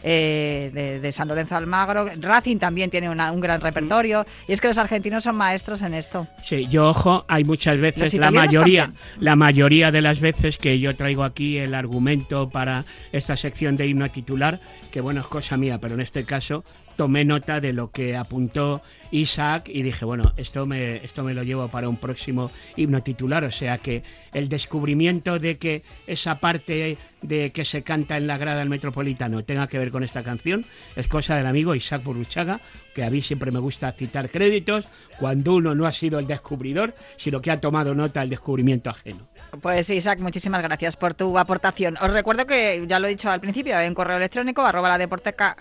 Eh, 0.03 0.69
de, 0.73 0.99
de 0.99 1.11
San 1.11 1.27
Lorenzo 1.27 1.55
Almagro. 1.55 2.07
Racing 2.19 2.57
también 2.57 2.89
tiene 2.89 3.09
una- 3.09 3.31
un 3.31 3.39
gran 3.39 3.61
repertorio. 3.61 4.25
Y 4.47 4.53
es 4.53 4.61
que 4.61 4.67
los 4.67 4.77
argentinos 4.77 5.23
son 5.23 5.35
maestros 5.35 5.81
en 5.81 5.93
esto. 5.93 6.27
Sí, 6.43 6.67
yo 6.69 6.89
ojo, 6.89 7.25
hay 7.27 7.43
muchas 7.43 7.77
veces, 7.79 8.13
la 8.15 8.31
mayoría, 8.31 8.83
también. 8.85 9.01
la 9.19 9.35
mayoría 9.35 9.91
de 9.91 10.01
las 10.01 10.19
veces 10.19 10.57
que 10.57 10.79
yo 10.79 10.95
traigo 10.95 11.23
aquí 11.23 11.57
el 11.57 11.73
argumento 11.73 12.49
para 12.49 12.85
esta 13.11 13.37
sección 13.37 13.75
de 13.75 13.87
himno 13.87 14.09
titular, 14.09 14.59
que 14.91 15.01
bueno, 15.01 15.21
es 15.21 15.27
cosa 15.27 15.57
mía, 15.57 15.77
pero 15.79 15.93
en 15.95 16.01
este 16.01 16.25
caso 16.25 16.63
tomé 16.95 17.25
nota 17.25 17.59
de 17.59 17.73
lo 17.73 17.89
que 17.91 18.15
apuntó 18.15 18.81
Isaac 19.13 19.69
y 19.69 19.83
dije, 19.83 20.05
bueno, 20.05 20.33
esto 20.37 20.65
me, 20.65 20.95
esto 20.97 21.23
me 21.23 21.35
lo 21.35 21.43
llevo 21.43 21.67
para 21.67 21.87
un 21.87 21.97
próximo 21.97 22.49
himno 22.75 23.03
titular, 23.03 23.43
o 23.43 23.51
sea 23.51 23.77
que 23.77 24.01
el 24.33 24.49
descubrimiento 24.49 25.37
de 25.37 25.57
que 25.57 25.83
esa 26.07 26.39
parte 26.39 26.97
de 27.21 27.51
que 27.51 27.63
se 27.63 27.83
canta 27.83 28.17
en 28.17 28.25
la 28.25 28.37
grada 28.37 28.59
del 28.59 28.69
Metropolitano 28.69 29.43
tenga 29.43 29.67
que 29.67 29.77
ver 29.77 29.91
con 29.91 30.03
esta 30.03 30.23
canción 30.23 30.65
es 30.95 31.07
cosa 31.07 31.35
del 31.35 31.45
amigo 31.45 31.75
Isaac 31.75 32.03
Burruchaga, 32.03 32.59
que 32.95 33.03
a 33.03 33.09
mí 33.09 33.21
siempre 33.21 33.51
me 33.51 33.59
gusta 33.59 33.91
citar 33.91 34.29
créditos 34.29 34.85
cuando 35.19 35.55
uno 35.55 35.75
no 35.75 35.85
ha 35.85 35.91
sido 35.91 36.19
el 36.19 36.27
descubridor, 36.27 36.95
sino 37.17 37.41
que 37.41 37.51
ha 37.51 37.61
tomado 37.61 37.93
nota 37.93 38.21
del 38.21 38.31
descubrimiento 38.31 38.89
ajeno. 38.89 39.27
Pues 39.61 39.89
Isaac, 39.89 40.19
muchísimas 40.19 40.61
gracias 40.63 40.97
por 40.97 41.13
tu 41.13 41.37
aportación. 41.37 41.97
Os 42.01 42.11
recuerdo 42.11 42.45
que, 42.45 42.83
ya 42.87 42.99
lo 42.99 43.07
he 43.07 43.11
dicho 43.11 43.29
al 43.29 43.39
principio, 43.39 43.79
en 43.79 43.93
correo 43.93 44.17
electrónico, 44.17 44.61
arroba 44.63 44.97
la 44.97 45.07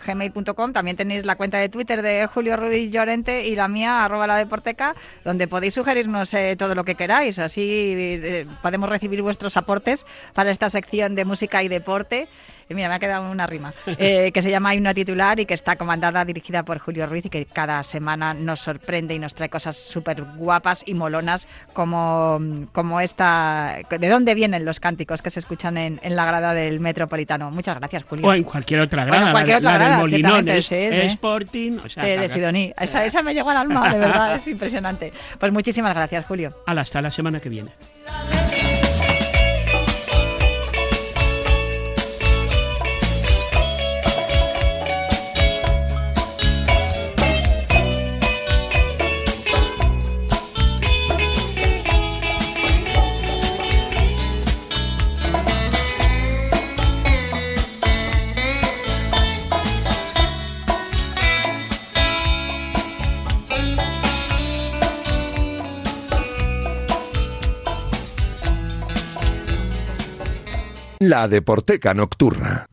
gmail.com. 0.07 0.73
También 0.73 0.97
tenéis 0.97 1.25
la 1.27 1.37
cuenta 1.37 1.59
de 1.59 1.69
Twitter 1.69 2.03
de 2.03 2.27
Julio 2.27 2.57
Ruiz 2.57 2.91
Llorente 2.91 3.42
y 3.45 3.57
la 3.57 3.69
mía, 3.69 4.05
arroba 4.05 4.27
la 4.27 4.37
deporteca, 4.37 4.95
donde 5.25 5.49
podéis 5.49 5.75
sugerirnos 5.75 6.33
eh, 6.35 6.57
todo 6.59 6.75
lo 6.75 6.85
que 6.85 6.95
queráis. 6.95 7.39
Así 7.39 7.63
eh, 7.63 8.47
podemos 8.63 8.89
recibir 8.89 9.23
vuestros 9.23 9.57
aportes 9.57 10.07
para 10.35 10.51
esta 10.51 10.71
sección 10.71 11.15
de 11.15 11.25
música 11.25 11.63
y 11.63 11.69
deporte. 11.69 12.29
Y 12.69 12.75
mira, 12.75 12.89
me 12.89 12.95
ha 12.95 12.99
quedado 12.99 13.31
una 13.31 13.47
rima, 13.47 13.73
eh, 13.87 14.31
que 14.33 14.43
se 14.43 14.51
llama 14.51 14.75
Himno 14.75 14.95
Titular 14.95 15.39
y 15.41 15.47
que 15.47 15.55
está 15.55 15.77
comandada, 15.77 16.25
dirigida 16.25 16.63
por 16.63 16.79
Julio 16.79 17.07
Ruiz 17.07 17.27
y 17.27 17.29
que 17.31 17.45
cada 17.47 17.83
semana 17.83 18.35
nos 18.35 18.61
sorprende 18.61 19.15
y 19.15 19.19
nos 19.19 19.35
trae 19.35 19.49
cosas 19.49 19.77
súper 19.77 20.23
guapas 20.37 20.83
y 20.87 20.95
molonas 20.95 21.47
como, 21.73 22.41
como 22.73 23.01
esta... 23.01 23.79
¿De 23.91 24.09
dónde 24.09 24.35
vienen 24.35 24.65
los 24.65 24.81
cánticos 24.81 25.23
que 25.23 25.31
se 25.31 25.41
escuchan 25.41 25.77
en, 25.77 26.01
en 26.03 26.17
la 26.17 26.25
grada 26.25 26.55
del 26.55 26.81
Metropolitano? 26.81 27.51
Muchas 27.51 27.79
gracias, 27.79 28.05
Julio. 28.05 28.27
O 28.27 28.33
en 28.33 28.45
cualquier 28.45 28.81
otra 28.81 29.05
Bueno, 29.05 29.17
grada, 29.17 29.27
en 29.29 29.33
cualquier 29.33 29.57
otra 29.59 29.73
la 29.73 29.79
grada, 29.79 29.91
del 29.91 30.01
Molinón, 30.01 30.49
es, 30.49 30.67
sí. 30.67 30.77
Sporting, 30.77 31.79
o 31.85 31.89
sea, 31.89 32.05
Sí, 32.05 32.11
de 32.11 32.29
Sidoní. 32.29 32.73
Esa, 32.79 33.05
esa 33.05 33.23
me 33.23 33.35
llegó 33.35 33.51
al 33.51 33.59
alma, 33.59 33.93
de 33.93 33.99
verdad, 33.99 34.37
es 34.37 34.47
impresionante. 34.47 35.13
Pues 35.39 35.53
muchísimas 35.53 35.95
gracias, 35.95 36.25
Julio. 36.27 36.55
Hasta 36.67 37.01
la 37.01 37.11
semana 37.11 37.41
que 37.41 37.49
viene. 37.49 37.73
La 71.05 71.27
Deporteca 71.27 71.93
Nocturna. 71.95 72.65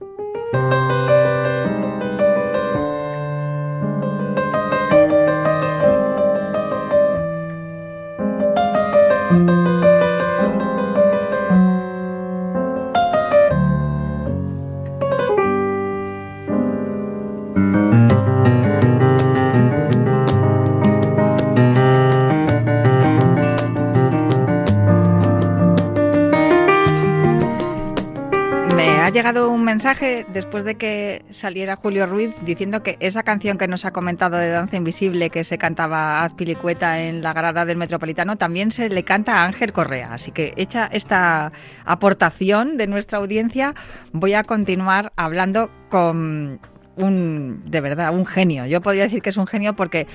Mensaje 29.79 30.25
después 30.33 30.65
de 30.65 30.75
que 30.75 31.23
saliera 31.29 31.77
Julio 31.77 32.05
Ruiz 32.05 32.35
diciendo 32.41 32.83
que 32.83 32.97
esa 32.99 33.23
canción 33.23 33.57
que 33.57 33.69
nos 33.69 33.85
ha 33.85 33.91
comentado 33.91 34.35
de 34.35 34.49
Danza 34.49 34.75
Invisible 34.75 35.29
que 35.29 35.45
se 35.45 35.57
cantaba 35.57 36.25
Azpilicueta 36.25 37.01
en 37.01 37.21
la 37.21 37.31
grada 37.31 37.63
del 37.63 37.77
Metropolitano 37.77 38.35
también 38.35 38.71
se 38.71 38.89
le 38.89 39.03
canta 39.03 39.37
a 39.37 39.45
Ángel 39.45 39.71
Correa. 39.71 40.11
Así 40.11 40.31
que 40.31 40.51
hecha 40.57 40.89
esta 40.91 41.53
aportación 41.85 42.75
de 42.75 42.87
nuestra 42.87 43.19
audiencia, 43.19 43.73
voy 44.11 44.33
a 44.33 44.43
continuar 44.43 45.13
hablando 45.15 45.71
con 45.87 46.59
un, 46.97 47.61
de 47.63 47.79
verdad, 47.79 48.13
un 48.13 48.25
genio. 48.25 48.65
Yo 48.65 48.81
podría 48.81 49.03
decir 49.03 49.21
que 49.21 49.29
es 49.29 49.37
un 49.37 49.47
genio 49.47 49.77
porque 49.77 50.07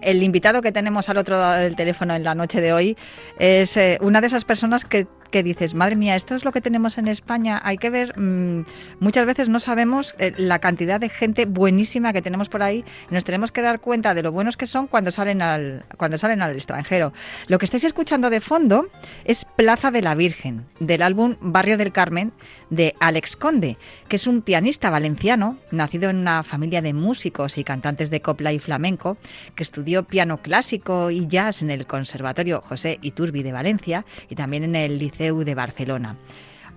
el 0.00 0.20
invitado 0.24 0.62
que 0.62 0.72
tenemos 0.72 1.08
al 1.08 1.18
otro 1.18 1.36
lado 1.36 1.60
del 1.60 1.76
teléfono 1.76 2.16
en 2.16 2.24
la 2.24 2.34
noche 2.34 2.60
de 2.60 2.72
hoy 2.72 2.96
es 3.38 3.76
eh, 3.76 3.98
una 4.00 4.20
de 4.20 4.26
esas 4.26 4.44
personas 4.44 4.84
que, 4.84 5.06
que 5.32 5.42
dices, 5.42 5.74
madre 5.74 5.96
mía, 5.96 6.14
esto 6.14 6.36
es 6.36 6.44
lo 6.44 6.52
que 6.52 6.60
tenemos 6.60 6.98
en 6.98 7.08
España. 7.08 7.60
Hay 7.64 7.78
que 7.78 7.90
ver, 7.90 8.16
mm, 8.16 8.64
muchas 9.00 9.26
veces 9.26 9.48
no 9.48 9.58
sabemos 9.58 10.14
eh, 10.18 10.32
la 10.36 10.60
cantidad 10.60 11.00
de 11.00 11.08
gente 11.08 11.46
buenísima 11.46 12.12
que 12.12 12.22
tenemos 12.22 12.48
por 12.48 12.62
ahí 12.62 12.84
nos 13.10 13.24
tenemos 13.24 13.50
que 13.50 13.62
dar 13.62 13.80
cuenta 13.80 14.14
de 14.14 14.22
lo 14.22 14.30
buenos 14.30 14.56
que 14.56 14.66
son 14.66 14.86
cuando 14.86 15.10
salen 15.10 15.42
al, 15.42 15.84
cuando 15.96 16.18
salen 16.18 16.42
al 16.42 16.54
extranjero. 16.54 17.12
Lo 17.48 17.58
que 17.58 17.64
estáis 17.64 17.84
escuchando 17.84 18.30
de 18.30 18.40
fondo 18.40 18.86
es 19.24 19.44
Plaza 19.56 19.90
de 19.90 20.02
la 20.02 20.14
Virgen, 20.14 20.66
del 20.78 21.02
álbum 21.02 21.36
Barrio 21.40 21.78
del 21.78 21.92
Carmen 21.92 22.32
de 22.70 22.94
Alex 23.00 23.36
Conde, 23.36 23.76
que 24.08 24.16
es 24.16 24.26
un 24.26 24.40
pianista 24.40 24.88
valenciano, 24.88 25.58
nacido 25.70 26.08
en 26.08 26.16
una 26.16 26.42
familia 26.42 26.80
de 26.80 26.94
músicos 26.94 27.58
y 27.58 27.64
cantantes 27.64 28.08
de 28.08 28.22
copla 28.22 28.52
y 28.54 28.58
flamenco, 28.58 29.18
que 29.54 29.62
estudió 29.62 30.04
piano 30.04 30.40
clásico 30.40 31.10
y 31.10 31.26
jazz 31.26 31.60
en 31.60 31.70
el 31.70 31.86
Conservatorio 31.86 32.62
José 32.62 32.98
Iturbi 33.02 33.42
de 33.42 33.52
Valencia 33.52 34.06
y 34.30 34.36
también 34.36 34.64
en 34.64 34.76
el 34.76 34.98
De 35.22 35.54
Barcelona. 35.54 36.16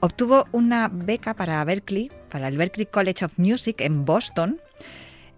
Obtuvo 0.01 0.45
una 0.51 0.87
beca 0.87 1.33
para 1.33 1.63
Berkeley, 1.63 2.11
para 2.29 2.47
el 2.47 2.57
Berkeley 2.57 2.85
College 2.85 3.25
of 3.25 3.39
Music 3.39 3.81
en 3.81 4.05
Boston. 4.05 4.61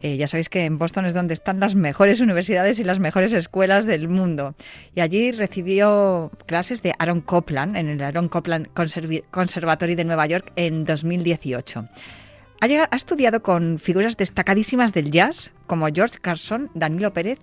Eh, 0.02 0.18
ya 0.18 0.28
sabéis 0.28 0.50
que 0.50 0.66
en 0.66 0.78
Boston 0.78 1.06
es 1.06 1.14
donde 1.14 1.34
están 1.34 1.62
las 1.62 1.74
mejores 1.74 2.20
universidades 2.22 2.78
y 2.80 2.84
las 2.84 3.00
mejores 3.00 3.32
escuelas 3.32 3.86
del 3.86 4.10
mundo. 4.10 4.56
Y 4.94 5.00
allí 5.00 5.32
recibió 5.32 6.32
clases 6.48 6.82
de 6.82 6.94
Aaron 7.00 7.22
Copland 7.22 7.78
en 7.78 7.88
el 7.88 8.04
Aaron 8.04 8.28
Copland 8.28 8.68
Conservatory 9.32 9.96
de 9.96 10.04
Nueva 10.04 10.28
York 10.28 10.52
en 10.58 10.84
2018. 10.84 11.88
Ha, 12.60 12.66
ha 12.66 12.96
estudiado 12.96 13.42
con 13.42 13.80
figuras 13.80 14.18
destacadísimas 14.18 14.92
del 14.92 15.12
jazz 15.12 15.54
como 15.66 15.88
George 15.88 16.18
Carson, 16.20 16.70
Danilo 16.74 17.14
Pérez 17.14 17.40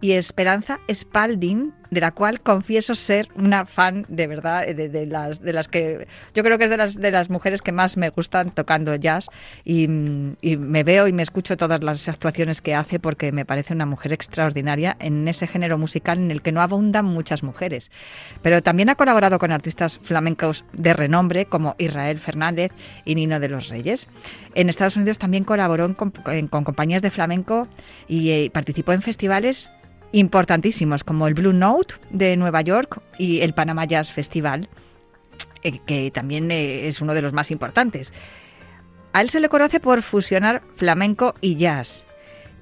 y 0.00 0.12
Esperanza 0.12 0.80
Spalding, 0.92 1.72
de 1.90 2.00
la 2.00 2.12
cual 2.12 2.40
confieso 2.40 2.94
ser 2.94 3.28
una 3.36 3.64
fan 3.64 4.04
de 4.08 4.26
verdad, 4.26 4.68
eh, 4.68 4.74
de, 4.74 4.88
de 4.88 5.06
las, 5.06 5.40
de 5.40 5.52
las 5.52 5.68
que 5.68 6.06
yo 6.34 6.42
creo 6.42 6.58
que 6.58 6.64
es 6.64 6.70
de 6.70 6.76
las, 6.76 6.94
de 6.96 7.10
las 7.10 7.30
mujeres 7.30 7.62
que 7.62 7.72
más 7.72 7.96
me 7.96 8.10
gustan 8.10 8.50
tocando 8.50 8.94
jazz 8.96 9.28
y, 9.64 9.86
mm, 9.88 10.36
y 10.40 10.56
me 10.56 10.82
veo 10.84 11.06
y 11.08 11.12
me 11.12 11.22
escucho 11.22 11.56
todas 11.56 11.82
las 11.82 12.08
actuaciones 12.08 12.60
que 12.60 12.74
hace 12.74 12.98
porque 12.98 13.32
me 13.32 13.44
parece 13.44 13.74
una 13.74 13.86
mujer 13.86 14.12
extraordinaria 14.12 14.96
en 15.00 15.26
ese 15.28 15.46
género 15.46 15.78
musical 15.78 16.18
en 16.18 16.30
el 16.30 16.42
que 16.42 16.52
no 16.52 16.60
abundan 16.62 17.04
muchas 17.04 17.42
mujeres. 17.42 17.90
Pero 18.42 18.62
también 18.62 18.88
ha 18.88 18.94
colaborado 18.94 19.38
con 19.38 19.52
artistas 19.52 20.00
flamencos 20.02 20.64
de 20.72 20.92
renombre 20.94 21.46
como 21.46 21.74
Israel 21.78 22.18
Fernández 22.18 22.72
y 23.04 23.14
Nino 23.14 23.40
de 23.40 23.48
los 23.48 23.68
Reyes. 23.68 24.08
En 24.54 24.68
Estados 24.68 24.96
Unidos 24.96 25.18
también 25.18 25.44
colaboró 25.44 25.84
en 25.84 25.96
comp- 25.96 26.32
en- 26.32 26.48
con 26.48 26.64
compañías 26.64 27.02
de 27.02 27.10
flamenco 27.10 27.68
y 28.08 28.30
eh, 28.30 28.50
participó 28.52 28.92
en 28.92 29.02
festivales 29.02 29.70
importantísimos 30.14 31.02
como 31.02 31.26
el 31.26 31.34
Blue 31.34 31.52
Note 31.52 31.96
de 32.10 32.36
Nueva 32.36 32.62
York 32.62 33.02
y 33.18 33.40
el 33.40 33.52
Panama 33.52 33.84
Jazz 33.84 34.12
Festival, 34.12 34.68
eh, 35.62 35.80
que 35.86 36.10
también 36.12 36.50
eh, 36.50 36.86
es 36.86 37.00
uno 37.00 37.14
de 37.14 37.22
los 37.22 37.32
más 37.32 37.50
importantes. 37.50 38.12
A 39.12 39.20
él 39.20 39.30
se 39.30 39.40
le 39.40 39.48
conoce 39.48 39.80
por 39.80 40.02
fusionar 40.02 40.62
flamenco 40.76 41.34
y 41.40 41.56
jazz. 41.56 42.04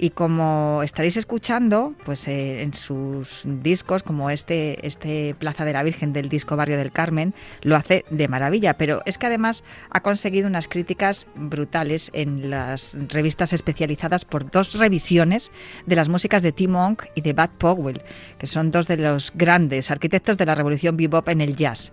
Y 0.02 0.10
como 0.10 0.80
estaréis 0.82 1.16
escuchando, 1.16 1.94
pues 2.04 2.26
eh, 2.26 2.62
en 2.62 2.74
sus 2.74 3.42
discos, 3.44 4.02
como 4.02 4.30
este, 4.30 4.84
este 4.84 5.36
Plaza 5.38 5.64
de 5.64 5.72
la 5.72 5.84
Virgen 5.84 6.12
del 6.12 6.28
disco 6.28 6.56
Barrio 6.56 6.76
del 6.76 6.90
Carmen, 6.90 7.34
lo 7.60 7.76
hace 7.76 8.04
de 8.10 8.26
maravilla. 8.26 8.76
Pero 8.76 9.02
es 9.06 9.16
que 9.16 9.26
además 9.26 9.62
ha 9.90 10.00
conseguido 10.00 10.48
unas 10.48 10.66
críticas 10.66 11.28
brutales 11.36 12.10
en 12.14 12.50
las 12.50 12.96
revistas 13.10 13.52
especializadas 13.52 14.24
por 14.24 14.50
dos 14.50 14.74
revisiones 14.74 15.52
de 15.86 15.94
las 15.94 16.08
músicas 16.08 16.42
de 16.42 16.50
Tim 16.50 16.72
Monk 16.72 17.04
y 17.14 17.20
de 17.20 17.32
Bud 17.32 17.50
Powell, 17.58 18.02
que 18.38 18.48
son 18.48 18.72
dos 18.72 18.88
de 18.88 18.96
los 18.96 19.30
grandes 19.36 19.92
arquitectos 19.92 20.36
de 20.36 20.46
la 20.46 20.56
revolución 20.56 20.96
bebop 20.96 21.28
en 21.28 21.40
el 21.42 21.54
jazz. 21.54 21.92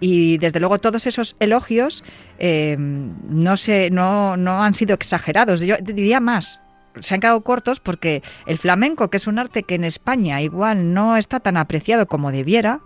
Y 0.00 0.38
desde 0.38 0.58
luego 0.58 0.78
todos 0.78 1.06
esos 1.06 1.36
elogios 1.38 2.02
eh, 2.38 2.76
no, 2.78 3.58
se, 3.58 3.90
no, 3.90 4.38
no 4.38 4.64
han 4.64 4.72
sido 4.72 4.94
exagerados. 4.94 5.60
Yo 5.60 5.76
diría 5.82 6.18
más, 6.18 6.62
se 7.00 7.14
han 7.14 7.20
quedado 7.20 7.40
cortos 7.42 7.80
porque 7.80 8.22
el 8.46 8.58
flamenco, 8.58 9.08
que 9.10 9.16
es 9.16 9.26
un 9.26 9.38
arte 9.38 9.62
que 9.62 9.74
en 9.74 9.84
España 9.84 10.42
igual 10.42 10.92
no 10.94 11.16
está 11.16 11.40
tan 11.40 11.56
apreciado 11.56 12.06
como 12.06 12.32
debiera, 12.32 12.80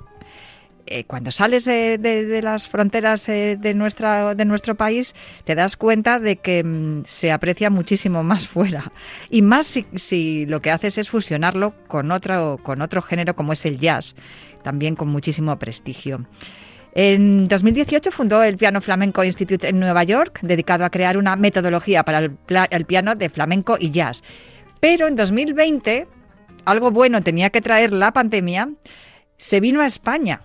eh, 0.89 1.05
cuando 1.05 1.33
sales 1.33 1.65
de, 1.65 2.41
las 2.45 2.69
fronteras 2.69 3.29
eh, 3.29 3.59
de, 3.61 3.75
nuestra, 3.75 4.37
de 4.37 4.45
nuestro 4.45 4.77
país, 4.77 5.17
te 5.45 5.57
das 5.57 5.77
cuenta 5.77 6.21
de 6.21 6.37
que 6.37 6.63
mm, 6.63 7.03
se 7.07 7.33
aprecia 7.33 7.71
muchísimo 7.71 8.23
más 8.23 8.47
fuera. 8.49 8.93
Y 9.29 9.43
más 9.43 9.67
si, 9.67 9.85
si 9.97 10.47
lo 10.47 10.63
que 10.63 10.71
haces 10.71 10.99
es 10.99 11.11
fusionarlo 11.11 11.75
con 11.89 12.13
otro, 12.13 12.61
con 12.63 12.83
otro 12.83 13.03
género 13.03 13.35
como 13.35 13.53
es 13.53 13.67
el 13.67 13.79
jazz, 13.79 14.15
también 14.63 14.95
con 14.95 15.09
muchísimo 15.09 15.59
prestigio. 15.59 16.25
En 16.99 17.47
2018 17.47 18.11
fundó 18.11 18.43
el 18.43 18.57
Piano 18.57 18.81
Flamenco 18.81 19.23
Institute 19.23 19.69
en 19.69 19.79
Nueva 19.79 20.03
York, 20.05 20.38
dedicado 20.41 20.83
a 20.83 20.88
crear 20.88 21.19
una 21.19 21.37
metodología 21.37 22.05
para 22.05 22.21
el, 22.21 22.38
el 22.71 22.87
piano 22.87 23.15
de 23.15 23.29
flamenco 23.29 23.76
y 23.79 23.91
jazz. 23.91 24.23
Pero 24.81 25.07
en 25.07 25.15
2020, 25.15 26.07
algo 26.65 26.91
bueno 26.91 27.21
tenía 27.21 27.50
que 27.50 27.61
traer 27.61 27.93
la 27.93 28.12
pandemia, 28.12 28.71
se 29.37 29.61
vino 29.61 29.83
a 29.83 29.87
España. 29.87 30.41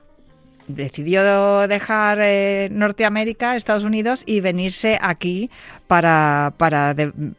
Decidió 0.68 1.70
dejar 1.70 2.20
eh, 2.22 2.68
Norteamérica, 2.70 3.56
Estados 3.56 3.86
Unidos 3.86 4.24
y 4.26 4.42
venirse 4.42 5.00
aquí 5.02 5.50
para, 5.88 6.54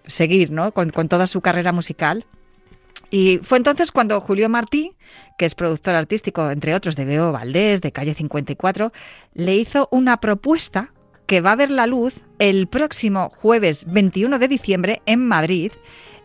seguir 0.06 0.52
¿no? 0.52 0.72
con 0.72 0.90
toda 0.90 1.26
su 1.26 1.42
carrera 1.42 1.72
musical. 1.72 2.24
Y 3.12 3.40
fue 3.42 3.58
entonces 3.58 3.92
cuando 3.92 4.18
Julio 4.22 4.48
Martí, 4.48 4.96
que 5.36 5.44
es 5.44 5.54
productor 5.54 5.94
artístico, 5.94 6.50
entre 6.50 6.74
otros, 6.74 6.96
de 6.96 7.04
Beo 7.04 7.30
Valdés, 7.30 7.82
de 7.82 7.92
Calle 7.92 8.14
54, 8.14 8.90
le 9.34 9.54
hizo 9.54 9.86
una 9.92 10.18
propuesta 10.18 10.94
que 11.26 11.42
va 11.42 11.52
a 11.52 11.56
ver 11.56 11.70
la 11.70 11.86
luz 11.86 12.24
el 12.38 12.68
próximo 12.68 13.28
jueves 13.28 13.84
21 13.86 14.38
de 14.38 14.48
diciembre 14.48 15.02
en 15.04 15.28
Madrid, 15.28 15.72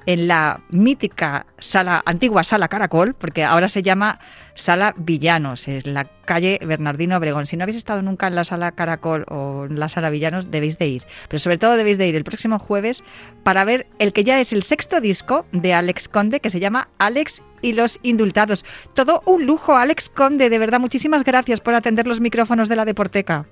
en 0.07 0.27
la 0.27 0.61
mítica 0.69 1.45
sala, 1.59 2.01
antigua 2.05 2.43
sala 2.43 2.69
Caracol, 2.69 3.13
porque 3.13 3.43
ahora 3.43 3.67
se 3.67 3.83
llama 3.83 4.19
Sala 4.55 4.95
Villanos, 4.97 5.67
es 5.67 5.85
la 5.85 6.05
calle 6.05 6.59
Bernardino 6.65 7.17
Obregón. 7.17 7.45
Si 7.45 7.57
no 7.57 7.63
habéis 7.63 7.75
estado 7.75 8.01
nunca 8.01 8.27
en 8.27 8.35
la 8.35 8.45
sala 8.45 8.71
Caracol 8.71 9.25
o 9.29 9.65
en 9.69 9.79
la 9.79 9.89
sala 9.89 10.09
Villanos, 10.09 10.49
debéis 10.49 10.77
de 10.77 10.87
ir. 10.87 11.03
Pero 11.27 11.39
sobre 11.39 11.57
todo 11.57 11.75
debéis 11.75 11.97
de 11.97 12.07
ir 12.07 12.15
el 12.15 12.23
próximo 12.23 12.57
jueves 12.57 13.03
para 13.43 13.65
ver 13.65 13.85
el 13.99 14.13
que 14.13 14.23
ya 14.23 14.39
es 14.39 14.53
el 14.53 14.63
sexto 14.63 15.01
disco 15.01 15.45
de 15.51 15.73
Alex 15.73 16.07
Conde, 16.07 16.39
que 16.39 16.49
se 16.49 16.61
llama 16.61 16.87
Alex 16.97 17.43
y 17.61 17.73
los 17.73 17.99
Indultados. 18.01 18.63
Todo 18.93 19.21
un 19.25 19.45
lujo, 19.45 19.75
Alex 19.75 20.07
Conde, 20.07 20.49
de 20.49 20.57
verdad. 20.57 20.79
Muchísimas 20.79 21.25
gracias 21.25 21.59
por 21.59 21.75
atender 21.75 22.07
los 22.07 22.21
micrófonos 22.21 22.69
de 22.69 22.77
la 22.77 22.85
Deporteca. 22.85 23.45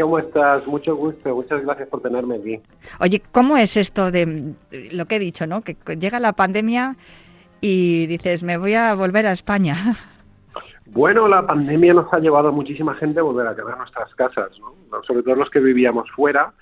¿Cómo 0.00 0.18
estás? 0.18 0.66
Mucho 0.66 0.94
gusto. 0.94 1.34
Muchas 1.34 1.62
gracias 1.62 1.88
por 1.88 2.02
tenerme 2.02 2.36
aquí. 2.36 2.60
Oye, 3.00 3.22
¿cómo 3.32 3.56
es 3.56 3.76
esto 3.76 4.10
de 4.10 4.54
lo 4.92 5.06
que 5.06 5.16
he 5.16 5.18
dicho, 5.18 5.46
no? 5.46 5.62
Que 5.62 5.76
llega 5.96 6.20
la 6.20 6.34
pandemia 6.34 6.96
y 7.60 8.06
dices, 8.06 8.42
me 8.42 8.58
voy 8.58 8.74
a 8.74 8.94
volver 8.94 9.26
a 9.26 9.32
España. 9.32 9.76
Bueno, 10.88 11.26
la 11.26 11.44
pandemia 11.44 11.92
nos 11.92 12.10
ha 12.12 12.20
llevado 12.20 12.48
a 12.48 12.52
muchísima 12.52 12.94
gente 12.94 13.18
a 13.18 13.24
volver 13.24 13.46
a 13.46 13.56
quedar 13.56 13.76
nuestras 13.76 14.14
casas, 14.14 14.50
¿no? 14.60 15.02
sobre 15.02 15.24
todo 15.24 15.34
los 15.34 15.50
que 15.50 15.58
vivíamos 15.58 16.08
fuera. 16.12 16.52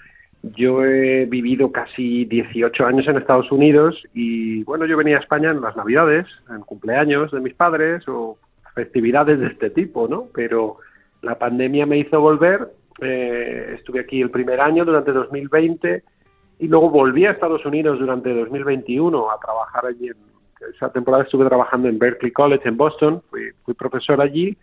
Yo 0.43 0.83
he 0.83 1.27
vivido 1.27 1.71
casi 1.71 2.25
18 2.25 2.87
años 2.87 3.07
en 3.07 3.19
Estados 3.19 3.53
Unidos 3.53 4.03
y 4.15 4.65
bueno, 4.65 4.87
yo 4.87 4.97
venía 4.97 5.19
a 5.19 5.21
España 5.21 5.51
en 5.51 5.61
las 5.61 5.77
Navidades, 5.77 6.27
en 6.49 6.63
cumpleaños 6.63 7.33
de 7.33 7.41
mis 7.41 7.55
padres 7.55 8.09
o 8.09 8.39
festividades 8.75 9.41
de 9.41 9.49
este 9.49 9.69
tipo, 9.71 10.09
¿no? 10.09 10.27
Pero 10.35 10.79
la 11.21 11.39
pandemia 11.39 11.87
me 11.87 11.99
hizo 11.99 12.21
volver. 12.21 12.69
Eh, 13.01 13.75
estuve 13.79 14.01
aquí 14.01 14.21
el 14.21 14.31
primer 14.31 14.61
año 14.61 14.85
durante 14.85 15.13
2020 15.13 16.03
y 16.61 16.69
luego 16.69 16.91
volví 16.91 17.27
a 17.27 17.33
Estados 17.33 17.65
Unidos 17.67 17.99
durante 17.99 18.33
2021 18.35 19.31
a 19.31 19.39
trabajar 19.39 19.87
allí. 19.87 20.09
En, 20.09 20.17
esa 20.75 20.91
temporada 20.91 21.25
estuve 21.25 21.45
trabajando 21.47 21.89
en 21.89 21.99
Berkeley 21.99 22.33
College 22.33 22.67
en 22.69 22.77
Boston, 22.77 23.23
fui, 23.29 23.53
profesor 23.75 24.21
allí, 24.23 24.57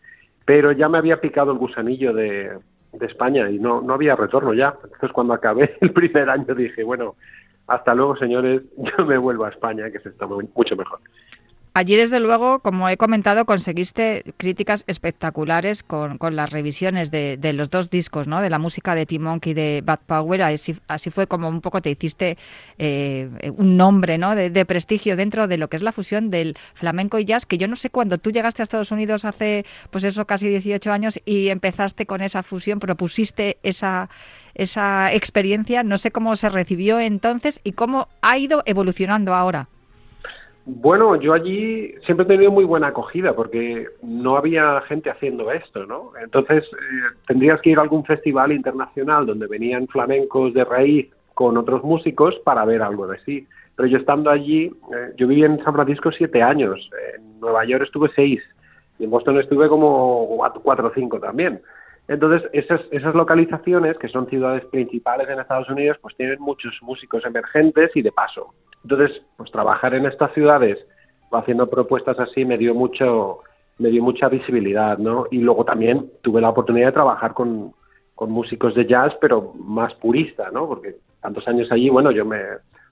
pero 0.46 0.72
ya 0.72 0.90
me 0.90 0.98
había 0.98 1.22
picado 1.22 1.52
el 1.52 1.60
gusanillo 1.60 2.12
de, 2.14 2.58
de 2.94 3.06
España 3.06 3.50
y 3.52 3.60
no, 3.60 3.82
no 3.82 3.94
había 3.94 4.16
retorno 4.16 4.54
ya. 4.54 4.74
Entonces 4.84 5.12
cuando 5.12 5.34
acabé 5.34 5.76
el 5.82 5.92
primer 5.92 6.30
año 6.30 6.56
dije, 6.56 6.84
bueno, 6.84 7.16
hasta 7.68 7.94
luego 7.94 8.16
señores, 8.16 8.64
yo 8.78 9.06
me 9.06 9.18
vuelvo 9.18 9.46
a 9.46 9.50
España, 9.50 9.92
que 9.92 10.00
se 10.00 10.10
está 10.10 10.26
muy- 10.26 10.50
mucho 10.56 10.76
mejor. 10.76 11.00
Allí, 11.74 11.96
desde 11.96 12.20
luego, 12.20 12.60
como 12.60 12.90
he 12.90 12.98
comentado, 12.98 13.46
conseguiste 13.46 14.34
críticas 14.36 14.84
espectaculares 14.88 15.84
con, 15.84 16.18
con 16.18 16.36
las 16.36 16.50
revisiones 16.50 17.12
de, 17.12 17.38
de 17.38 17.54
los 17.54 17.70
dos 17.70 17.90
discos, 17.90 18.28
¿no? 18.28 18.42
De 18.42 18.50
la 18.50 18.60
música 18.60 18.94
de 18.94 19.06
Tim 19.06 19.22
Monk 19.22 19.48
y 19.48 19.54
de 19.54 19.82
Bad 19.82 20.02
Power. 20.06 20.42
Así, 20.42 21.10
fue 21.12 21.28
como 21.28 21.48
un 21.48 21.62
poco 21.62 21.82
te 21.82 21.90
hiciste 21.90 22.38
eh, 22.78 23.30
un 23.56 23.78
nombre, 23.78 24.18
¿no? 24.18 24.36
De, 24.36 24.66
prestigio 24.66 25.16
dentro 25.16 25.48
de 25.48 25.58
lo 25.58 25.70
que 25.70 25.78
es 25.78 25.82
la 25.82 25.94
fusión 25.94 26.30
del 26.30 26.58
flamenco 26.74 27.20
y 27.20 27.26
jazz, 27.26 27.46
que 27.46 27.58
yo 27.58 27.70
no 27.70 27.78
sé 27.78 27.90
cuándo 27.90 28.18
tú 28.18 28.32
llegaste 28.32 28.62
a 28.62 28.64
Estados 28.64 28.92
Unidos 28.92 29.24
hace, 29.24 29.66
pues 29.92 30.04
eso, 30.04 30.28
casi 30.28 30.50
18 30.50 30.92
años 30.92 31.22
y 31.26 31.48
empezaste 31.48 32.06
con 32.06 32.22
esa 32.22 32.44
fusión, 32.44 32.80
propusiste 32.80 33.60
esa 33.64 34.10
esa 34.56 35.14
experiencia, 35.14 35.84
no 35.84 35.98
sé 35.98 36.12
cómo 36.12 36.36
se 36.36 36.50
recibió 36.50 37.00
entonces 37.00 37.62
y 37.64 37.72
cómo 37.72 38.10
ha 38.22 38.38
ido 38.38 38.62
evolucionando 38.66 39.34
ahora. 39.34 39.70
Bueno, 40.66 41.16
yo 41.16 41.34
allí 41.34 41.96
siempre 42.06 42.24
he 42.24 42.28
tenido 42.28 42.52
muy 42.52 42.66
buena 42.66 42.88
acogida 42.88 43.34
porque 43.34 43.88
no 44.04 44.38
había 44.38 44.80
gente 44.82 45.10
haciendo 45.10 45.52
esto, 45.52 45.88
¿no? 45.88 46.12
Entonces 46.22 46.64
eh, 46.66 47.16
tendrías 47.26 47.60
que 47.62 47.72
ir 47.72 47.80
a 47.80 47.82
algún 47.82 48.06
festival 48.06 48.52
internacional 48.52 49.26
donde 49.26 49.48
venían 49.48 49.88
flamencos 49.88 50.54
de 50.54 50.64
raíz 50.64 51.10
con 51.34 51.58
otros 51.58 51.84
músicos 51.84 52.36
para 52.46 52.64
ver 52.66 52.84
algo 52.84 53.08
de 53.08 53.18
sí. 53.26 53.48
Pero 53.76 53.88
yo 53.88 53.98
estando 53.98 54.30
allí, 54.30 54.66
eh, 54.66 55.14
yo 55.18 55.28
viví 55.28 55.44
en 55.44 55.64
San 55.64 55.74
Francisco 55.74 56.12
siete 56.12 56.44
años, 56.44 56.88
en 57.16 57.40
Nueva 57.40 57.66
York 57.66 57.86
estuve 57.86 58.12
seis 58.16 58.42
y 59.00 59.06
en 59.06 59.10
Boston 59.10 59.40
estuve 59.40 59.68
como 59.68 60.38
cuatro 60.62 60.90
o 60.90 60.94
cinco 60.94 61.20
también. 61.20 61.60
Entonces, 62.08 62.50
esas, 62.54 62.82
esas 62.92 63.16
localizaciones, 63.16 63.98
que 63.98 64.10
son 64.10 64.28
ciudades 64.28 64.66
principales 64.66 65.30
en 65.30 65.40
Estados 65.40 65.70
Unidos, 65.70 65.98
pues 66.02 66.16
tienen 66.18 66.42
muchos 66.42 66.78
músicos 66.82 67.24
emergentes 67.26 67.92
y 67.96 68.02
de 68.02 68.12
paso. 68.12 68.54
Entonces, 68.84 69.22
pues 69.38 69.52
trabajar 69.52 69.94
en 69.94 70.06
estas 70.06 70.34
ciudades 70.34 70.78
haciendo 71.32 71.70
propuestas 71.70 72.20
así 72.20 72.44
me 72.44 72.58
dio 72.58 72.76
mucho 72.76 73.40
me 73.78 73.90
dio 73.90 74.04
mucha 74.04 74.30
visibilidad, 74.30 74.98
¿no? 75.00 75.26
Y 75.32 75.40
luego 75.40 75.66
también 75.66 76.12
tuve 76.22 76.40
la 76.40 76.50
oportunidad 76.50 76.88
de 76.88 76.92
trabajar 76.92 77.34
con, 77.34 77.74
con 78.14 78.30
músicos 78.30 78.76
de 78.76 78.86
jazz, 78.86 79.18
pero 79.20 79.54
más 79.56 79.94
purista, 79.96 80.52
¿no? 80.52 80.68
Porque 80.68 80.98
tantos 81.20 81.48
años 81.48 81.72
allí, 81.72 81.90
bueno, 81.90 82.12
yo 82.12 82.24
me 82.24 82.40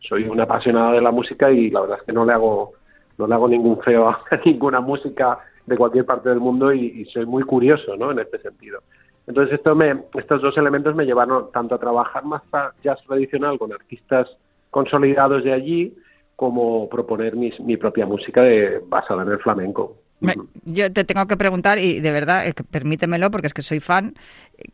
soy 0.07 0.23
un 0.23 0.39
apasionado 0.39 0.93
de 0.93 1.01
la 1.01 1.11
música 1.11 1.51
y 1.51 1.69
la 1.69 1.81
verdad 1.81 1.97
es 1.99 2.05
que 2.05 2.13
no 2.13 2.25
le 2.25 2.33
hago 2.33 2.73
no 3.17 3.27
le 3.27 3.35
hago 3.35 3.47
ningún 3.47 3.79
feo 3.81 4.09
a 4.09 4.23
ninguna 4.45 4.79
música 4.79 5.39
de 5.69 5.77
cualquier 5.77 6.05
parte 6.05 6.29
del 6.29 6.39
mundo 6.39 6.73
y, 6.73 7.05
soy 7.13 7.25
muy 7.25 7.43
curioso, 7.43 7.95
¿no? 7.95 8.11
En 8.11 8.19
este 8.19 8.39
sentido. 8.39 8.81
Entonces 9.27 9.55
esto 9.55 9.75
me, 9.75 10.03
estos 10.15 10.41
dos 10.41 10.57
elementos 10.57 10.95
me 10.95 11.05
llevaron 11.05 11.51
tanto 11.51 11.75
a 11.75 11.79
trabajar 11.79 12.25
más 12.25 12.41
jazz 12.83 12.99
tradicional 13.07 13.57
con 13.59 13.71
artistas 13.71 14.27
consolidados 14.71 15.43
de 15.43 15.53
allí, 15.53 15.95
como 16.35 16.89
proponer 16.89 17.35
mi 17.35 17.77
propia 17.77 18.05
música 18.05 18.41
de, 18.41 18.81
basada 18.87 19.23
en 19.23 19.29
el 19.29 19.39
flamenco. 19.39 19.97
Me- 20.19 20.35
yo 20.65 20.91
te 20.91 21.03
tengo 21.05 21.25
que 21.27 21.37
preguntar, 21.37 21.79
y 21.79 21.99
de 21.99 22.11
verdad, 22.11 22.43
permítemelo, 22.71 23.31
porque 23.31 23.47
es 23.47 23.53
que 23.53 23.61
soy 23.61 23.79
fan, 23.79 24.15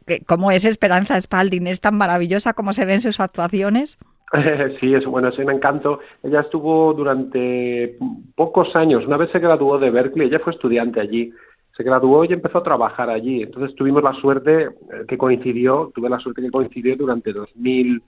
eh, 0.08 0.22
¿cómo 0.26 0.52
es 0.52 0.66
Esperanza 0.66 1.20
Spalding? 1.20 1.68
¿Es 1.68 1.82
tan 1.82 1.96
maravillosa 1.98 2.54
como 2.54 2.74
se 2.74 2.86
ven 2.86 3.02
sus 3.02 3.20
actuaciones? 3.20 3.98
Sí, 4.80 4.94
es 4.94 5.06
bueno, 5.06 5.30
es 5.30 5.38
un 5.38 5.52
encanto. 5.52 6.00
Ella 6.24 6.42
estuvo 6.42 6.94
durante 6.94 7.98
pocos 8.36 8.76
años, 8.76 9.06
una 9.06 9.18
vez 9.18 9.32
se 9.32 9.40
graduó 9.40 9.78
de 9.78 9.92
Berkeley, 9.92 10.28
ella 10.28 10.40
fue 10.40 10.54
estudiante 10.54 11.00
allí, 11.00 11.32
se 11.76 11.84
graduó 11.84 12.24
y 12.26 12.34
empezó 12.34 12.60
a 12.60 12.64
trabajar 12.64 13.10
allí. 13.10 13.44
Entonces 13.44 13.76
tuvimos 13.76 14.04
la 14.04 14.14
suerte 14.14 14.64
eh, 14.64 14.70
que 15.08 15.18
coincidió, 15.18 15.92
tuve 15.94 16.10
la 16.10 16.20
suerte 16.20 16.42
que 16.42 16.52
coincidió 16.52 16.96
durante 16.96 17.34
2000, 17.34 18.02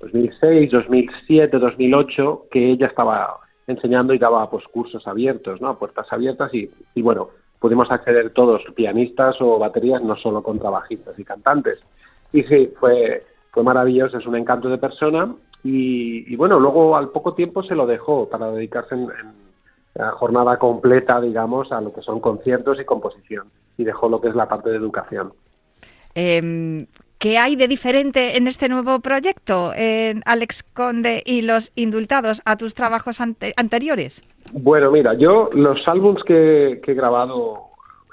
2006, 0.00 0.70
2007, 0.70 1.58
2008, 1.58 2.46
que 2.50 2.70
ella 2.70 2.86
estaba 2.88 3.36
enseñando 3.66 4.12
y 4.12 4.18
daba 4.18 4.50
pues 4.50 4.64
cursos 4.66 5.06
abiertos, 5.06 5.60
¿no? 5.60 5.78
Puertas 5.78 6.12
abiertas 6.12 6.52
y, 6.52 6.68
y 6.94 7.02
bueno, 7.02 7.28
pudimos 7.60 7.90
acceder 7.92 8.30
todos, 8.30 8.62
pianistas 8.74 9.36
o 9.40 9.58
baterías, 9.58 10.02
no 10.02 10.16
solo 10.16 10.42
contrabajistas 10.42 11.16
y 11.18 11.24
cantantes. 11.24 11.78
Y 12.32 12.42
sí, 12.42 12.72
fue, 12.80 13.24
fue 13.52 13.62
maravilloso, 13.62 14.18
es 14.18 14.26
un 14.26 14.36
encanto 14.36 14.68
de 14.68 14.78
persona 14.78 15.32
y, 15.64 16.32
y 16.32 16.36
bueno, 16.36 16.58
luego 16.58 16.96
al 16.96 17.10
poco 17.10 17.34
tiempo 17.34 17.62
se 17.62 17.74
lo 17.74 17.86
dejó 17.86 18.28
para 18.28 18.50
dedicarse 18.50 18.94
en, 18.94 19.02
en 19.02 19.42
a 20.00 20.10
jornada 20.12 20.58
completa, 20.58 21.20
digamos, 21.20 21.70
a 21.70 21.80
lo 21.82 21.92
que 21.92 22.00
son 22.00 22.18
conciertos 22.20 22.80
y 22.80 22.84
composición 22.84 23.48
y 23.76 23.84
dejó 23.84 24.08
lo 24.08 24.22
que 24.22 24.28
es 24.28 24.34
la 24.34 24.48
parte 24.48 24.70
de 24.70 24.76
educación. 24.76 25.34
Eh, 26.14 26.86
¿Qué 27.18 27.38
hay 27.38 27.56
de 27.56 27.68
diferente 27.68 28.36
en 28.36 28.48
este 28.48 28.68
nuevo 28.68 29.00
proyecto, 29.00 29.72
en 29.76 30.22
Alex 30.24 30.64
Conde 30.74 31.22
y 31.24 31.42
los 31.42 31.72
indultados, 31.74 32.40
a 32.46 32.56
tus 32.56 32.74
trabajos 32.74 33.20
ante- 33.20 33.52
anteriores? 33.56 34.22
Bueno, 34.52 34.90
mira, 34.90 35.14
yo 35.14 35.50
los 35.52 35.86
álbums 35.86 36.24
que, 36.24 36.80
que 36.82 36.92
he 36.92 36.94
grabado 36.94 37.60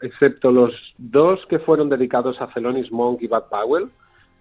excepto 0.01 0.51
los 0.51 0.73
dos 0.97 1.43
que 1.47 1.59
fueron 1.59 1.89
dedicados 1.89 2.39
a 2.41 2.47
Thelonious 2.47 2.91
Monk 2.91 3.21
y 3.21 3.27
Bud 3.27 3.43
Powell, 3.49 3.89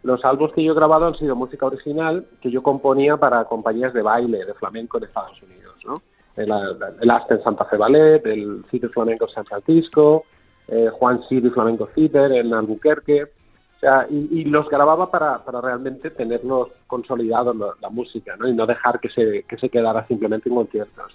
los 0.02 0.24
álbumes 0.24 0.54
que 0.54 0.64
yo 0.64 0.72
he 0.72 0.76
grabado 0.76 1.06
han 1.06 1.16
sido 1.16 1.34
música 1.34 1.66
original 1.66 2.26
que 2.40 2.50
yo 2.50 2.62
componía 2.62 3.16
para 3.16 3.44
compañías 3.44 3.92
de 3.92 4.02
baile, 4.02 4.44
de 4.44 4.54
flamenco 4.54 4.98
de 4.98 5.06
Estados 5.06 5.42
Unidos, 5.42 5.74
¿no? 5.84 6.02
El, 6.36 6.52
el 7.00 7.10
Aspen 7.10 7.42
Santa 7.42 7.64
Fe 7.64 7.76
Ballet, 7.76 8.24
el 8.26 8.64
Theater 8.70 8.90
Flamenco 8.90 9.28
San 9.28 9.44
Francisco, 9.44 10.24
eh, 10.68 10.88
Juan 10.92 11.22
City 11.28 11.50
Flamenco 11.50 11.88
Theater 11.94 12.32
en 12.32 12.54
Albuquerque, 12.54 13.24
o 13.24 13.80
sea, 13.80 14.06
y, 14.10 14.44
los 14.44 14.68
grababa 14.68 15.10
para, 15.10 15.44
para 15.44 15.60
realmente 15.60 16.10
tenerlos 16.10 16.68
consolidados 16.88 17.56
la, 17.56 17.68
la 17.80 17.90
música, 17.90 18.36
¿no? 18.36 18.48
Y 18.48 18.52
no 18.52 18.66
dejar 18.66 18.98
que 18.98 19.08
se, 19.08 19.44
que 19.44 19.56
se 19.56 19.68
quedara 19.68 20.04
simplemente 20.08 20.48
en 20.48 20.56
conciertos. 20.56 21.12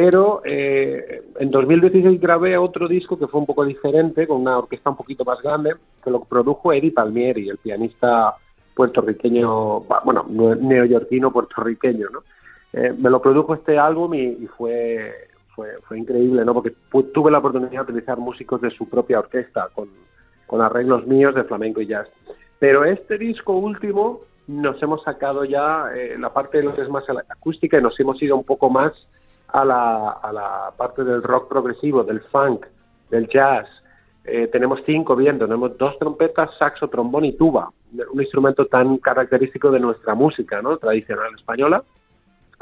Pero 0.00 0.42
eh, 0.44 1.24
en 1.40 1.50
2016 1.50 2.20
grabé 2.20 2.56
otro 2.56 2.86
disco 2.86 3.18
que 3.18 3.26
fue 3.26 3.40
un 3.40 3.46
poco 3.46 3.64
diferente, 3.64 4.28
con 4.28 4.42
una 4.42 4.56
orquesta 4.56 4.90
un 4.90 4.96
poquito 4.96 5.24
más 5.24 5.42
grande, 5.42 5.74
que 6.04 6.08
lo 6.08 6.20
produjo 6.20 6.72
Eddie 6.72 6.92
Palmieri, 6.92 7.48
el 7.48 7.58
pianista 7.58 8.36
puertorriqueño, 8.76 9.80
bueno, 10.04 10.24
neoyorquino 10.28 11.32
puertorriqueño, 11.32 12.10
¿no? 12.12 12.22
Eh, 12.74 12.94
me 12.96 13.10
lo 13.10 13.20
produjo 13.20 13.54
este 13.54 13.76
álbum 13.76 14.14
y, 14.14 14.20
y 14.20 14.46
fue, 14.56 15.12
fue, 15.56 15.80
fue 15.82 15.98
increíble, 15.98 16.44
¿no? 16.44 16.54
Porque 16.54 16.74
tuve 17.12 17.32
la 17.32 17.38
oportunidad 17.38 17.84
de 17.84 17.92
utilizar 17.92 18.18
músicos 18.18 18.60
de 18.60 18.70
su 18.70 18.88
propia 18.88 19.18
orquesta, 19.18 19.68
con, 19.74 19.88
con 20.46 20.60
arreglos 20.60 21.08
míos 21.08 21.34
de 21.34 21.42
flamenco 21.42 21.80
y 21.80 21.88
jazz. 21.88 22.06
Pero 22.60 22.84
este 22.84 23.18
disco 23.18 23.54
último 23.54 24.20
nos 24.46 24.80
hemos 24.80 25.02
sacado 25.02 25.44
ya 25.44 25.86
eh, 25.92 26.16
la 26.16 26.32
parte 26.32 26.58
de 26.58 26.64
lo 26.64 26.76
que 26.76 26.82
es 26.82 26.88
más 26.88 27.02
acústica 27.28 27.78
y 27.78 27.82
nos 27.82 27.98
hemos 27.98 28.22
ido 28.22 28.36
un 28.36 28.44
poco 28.44 28.70
más 28.70 28.92
a 29.48 29.64
la, 29.64 30.10
a 30.10 30.32
la 30.32 30.72
parte 30.76 31.04
del 31.04 31.22
rock 31.22 31.48
progresivo, 31.48 32.04
del 32.04 32.20
funk, 32.20 32.66
del 33.10 33.28
jazz. 33.28 33.66
Eh, 34.24 34.48
tenemos 34.48 34.80
cinco 34.84 35.16
bien, 35.16 35.38
tenemos 35.38 35.76
dos 35.78 35.98
trompetas, 35.98 36.50
saxo, 36.58 36.88
trombón 36.88 37.24
y 37.24 37.32
tuba, 37.32 37.70
un 38.12 38.20
instrumento 38.20 38.66
tan 38.66 38.98
característico 38.98 39.70
de 39.70 39.80
nuestra 39.80 40.14
música 40.14 40.60
¿no? 40.60 40.76
tradicional 40.76 41.34
española. 41.34 41.82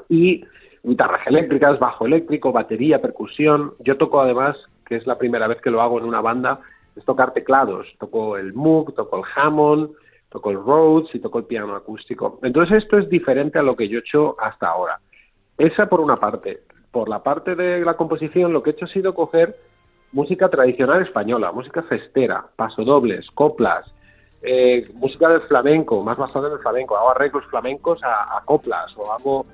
Y 0.08 0.44
guitarras 0.84 1.26
eléctricas, 1.26 1.78
bajo 1.80 2.06
eléctrico, 2.06 2.52
batería, 2.52 3.02
percusión. 3.02 3.74
Yo 3.80 3.96
toco 3.96 4.20
además, 4.20 4.56
que 4.86 4.94
es 4.96 5.06
la 5.06 5.18
primera 5.18 5.48
vez 5.48 5.60
que 5.60 5.70
lo 5.70 5.82
hago 5.82 5.98
en 5.98 6.04
una 6.04 6.20
banda, 6.20 6.60
es 6.94 7.04
tocar 7.04 7.32
teclados. 7.32 7.88
Toco 7.98 8.36
el 8.36 8.54
Moog, 8.54 8.94
toco 8.94 9.18
el 9.18 9.24
Hammond, 9.34 9.90
toco 10.28 10.50
el 10.50 10.58
Rhodes 10.58 11.12
y 11.14 11.18
toco 11.18 11.40
el 11.40 11.46
piano 11.46 11.74
acústico. 11.74 12.38
Entonces 12.42 12.84
esto 12.84 12.98
es 12.98 13.08
diferente 13.08 13.58
a 13.58 13.62
lo 13.62 13.74
que 13.74 13.88
yo 13.88 13.98
he 13.98 14.00
hecho 14.00 14.36
hasta 14.40 14.68
ahora. 14.68 15.00
Esa 15.58 15.88
por 15.88 16.00
una 16.00 16.16
parte. 16.16 16.60
Por 16.96 17.10
la 17.10 17.22
parte 17.22 17.54
de 17.54 17.84
la 17.84 17.92
composición, 17.92 18.54
lo 18.54 18.62
que 18.62 18.70
he 18.70 18.72
hecho 18.72 18.86
ha 18.86 18.88
sido 18.88 19.14
coger 19.14 19.54
música 20.12 20.48
tradicional 20.48 21.02
española, 21.02 21.52
música 21.52 21.82
festera, 21.82 22.46
pasodobles, 22.56 23.30
coplas, 23.32 23.84
eh, 24.40 24.88
música 24.94 25.28
del 25.28 25.42
flamenco, 25.42 26.02
más 26.02 26.16
basada 26.16 26.46
en 26.46 26.54
el 26.54 26.58
flamenco. 26.60 26.96
Hago 26.96 27.10
arreglos 27.10 27.44
flamencos 27.50 28.00
a, 28.02 28.40
coplas 28.46 28.96
o 28.96 29.12
hago 29.12 29.44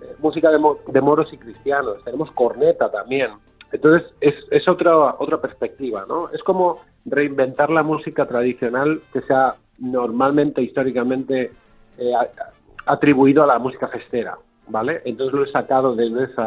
eh, 0.00 0.14
música 0.20 0.48
de, 0.52 0.58
mo- 0.58 0.78
de 0.86 1.00
moros 1.00 1.32
y 1.32 1.38
cristianos. 1.38 2.04
Tenemos 2.04 2.30
corneta 2.30 2.88
también. 2.88 3.32
Entonces 3.72 4.08
es, 4.20 4.68
otra, 4.68 5.16
otra 5.18 5.40
perspectiva, 5.40 6.04
¿no? 6.06 6.28
Es 6.28 6.40
como 6.44 6.82
reinventar 7.04 7.68
la 7.70 7.82
música 7.82 8.26
tradicional 8.26 9.02
que 9.12 9.22
se 9.22 9.34
ha 9.34 9.56
normalmente, 9.80 10.62
históricamente, 10.62 11.50
eh, 11.98 12.12
atribuido 12.86 13.42
a 13.42 13.48
la 13.48 13.58
música 13.58 13.88
festera, 13.88 14.38
¿vale? 14.68 15.02
Entonces 15.04 15.34
lo 15.34 15.42
he 15.42 15.50
sacado 15.50 15.96
desde 15.96 16.26
ese 16.26 16.42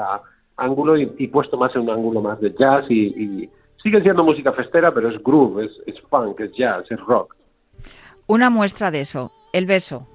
ángulo 0.57 0.97
y, 0.97 1.11
y 1.17 1.27
puesto 1.27 1.57
más 1.57 1.75
en 1.75 1.81
un 1.81 1.89
ángulo 1.89 2.21
más 2.21 2.39
de 2.39 2.53
jazz 2.57 2.85
y, 2.89 3.07
y 3.07 3.49
sigue 3.81 4.01
siendo 4.01 4.23
música 4.23 4.51
festera, 4.51 4.93
pero 4.93 5.09
es 5.09 5.21
groove, 5.23 5.65
es, 5.65 5.71
es 5.85 6.01
funk, 6.09 6.39
es 6.39 6.51
jazz, 6.53 6.89
es 6.89 6.99
rock. 7.01 7.35
Una 8.27 8.49
muestra 8.49 8.89
de 8.89 9.01
eso, 9.01 9.31
el 9.53 9.65
beso. 9.67 10.07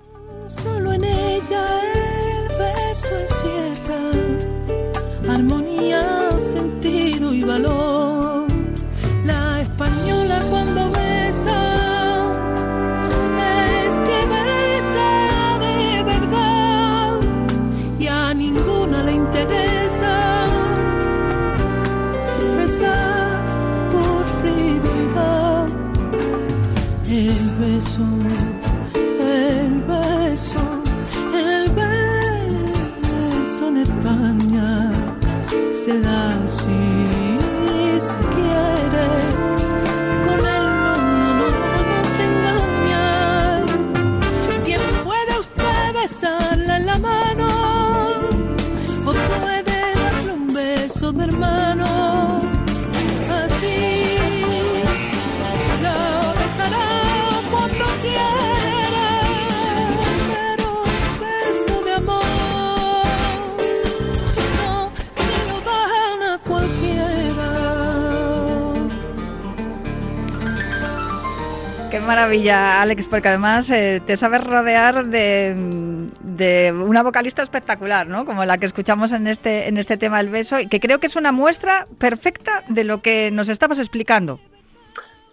Maravilla, 72.10 72.82
Alex, 72.82 73.06
porque 73.06 73.28
además 73.28 73.70
eh, 73.70 74.02
te 74.04 74.16
sabes 74.16 74.42
rodear 74.42 75.06
de, 75.06 76.74
una 76.84 77.04
vocalista 77.04 77.40
espectacular, 77.40 78.08
¿no? 78.08 78.26
Como 78.26 78.44
la 78.44 78.58
que 78.58 78.66
escuchamos 78.66 79.12
en 79.12 79.28
este, 79.28 79.68
en 79.68 79.76
este 79.78 79.96
tema 79.96 80.18
del 80.18 80.28
beso, 80.28 80.58
y 80.58 80.66
que 80.66 80.80
creo 80.80 80.98
que 80.98 81.06
es 81.06 81.14
una 81.14 81.30
muestra 81.30 81.86
perfecta 82.00 82.64
de 82.68 82.82
lo 82.82 83.00
que 83.00 83.30
nos 83.30 83.48
estabas 83.48 83.78
explicando. 83.78 84.40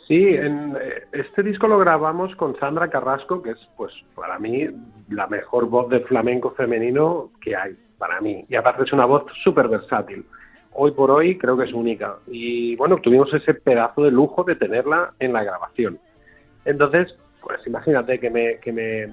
Sí, 0.08 0.24
en, 0.36 0.78
eh, 0.80 1.08
este 1.14 1.42
disco 1.42 1.68
lo 1.68 1.80
grabamos 1.80 2.36
con 2.36 2.56
Sandra 2.60 2.92
Carrasco, 2.92 3.42
que 3.42 3.52
es, 3.52 3.70
pues, 3.76 3.92
para 4.14 4.38
mí, 4.38 4.68
la 5.10 5.26
mejor 5.26 5.66
voz 5.66 5.90
de 5.90 6.02
flamenco 6.02 6.52
femenino 6.52 7.32
que 7.42 7.56
hay, 7.56 7.76
para 7.98 8.22
mí. 8.22 8.46
Y 8.50 8.56
aparte 8.56 8.84
es 8.84 8.94
una 8.94 9.06
voz 9.06 9.24
súper 9.44 9.68
versátil. 9.68 10.24
Hoy 10.74 10.92
por 10.92 11.10
hoy 11.10 11.40
creo 11.40 11.58
que 11.58 11.64
es 11.64 11.74
única. 11.74 12.18
Y 12.28 12.76
bueno, 12.76 12.98
tuvimos 12.98 13.34
ese 13.34 13.56
pedazo 13.56 14.04
de 14.04 14.12
lujo 14.12 14.44
de 14.44 14.56
tenerla 14.56 15.16
en 15.18 15.34
la 15.34 15.44
grabación. 15.44 15.98
Entonces, 16.68 17.16
pues 17.42 17.60
imagínate 17.66 18.20
que 18.20 18.30
me, 18.30 18.58
que 18.60 18.72
me 18.72 19.08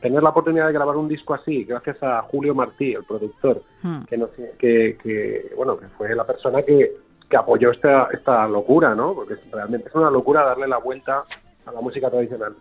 tener 0.00 0.22
la 0.22 0.30
oportunidad 0.30 0.68
de 0.68 0.72
grabar 0.72 0.96
un 0.96 1.08
disco 1.08 1.34
así, 1.34 1.64
gracias 1.64 2.02
a 2.02 2.22
Julio 2.22 2.54
Martí, 2.54 2.94
el 2.94 3.04
productor, 3.04 3.62
Hmm. 3.82 4.04
que, 4.04 4.16
nos- 4.16 4.30
que, 4.58 4.96
que, 5.02 5.52
bueno, 5.56 5.76
que 5.78 5.86
fue 5.88 6.14
la 6.14 6.24
persona 6.26 6.62
que, 6.62 6.92
que 7.28 7.36
apoyó 7.36 7.70
esta, 7.70 8.08
esta 8.12 8.48
locura, 8.48 8.94
¿no? 8.94 9.12
Porque 9.14 9.34
realmente 9.52 9.88
es 9.88 9.94
una 9.94 10.10
locura 10.10 10.42
darle 10.44 10.66
la 10.68 10.78
vuelta 10.78 11.24
a 11.66 11.72
la 11.72 11.80
música 11.82 12.08
tradicional. 12.10 12.54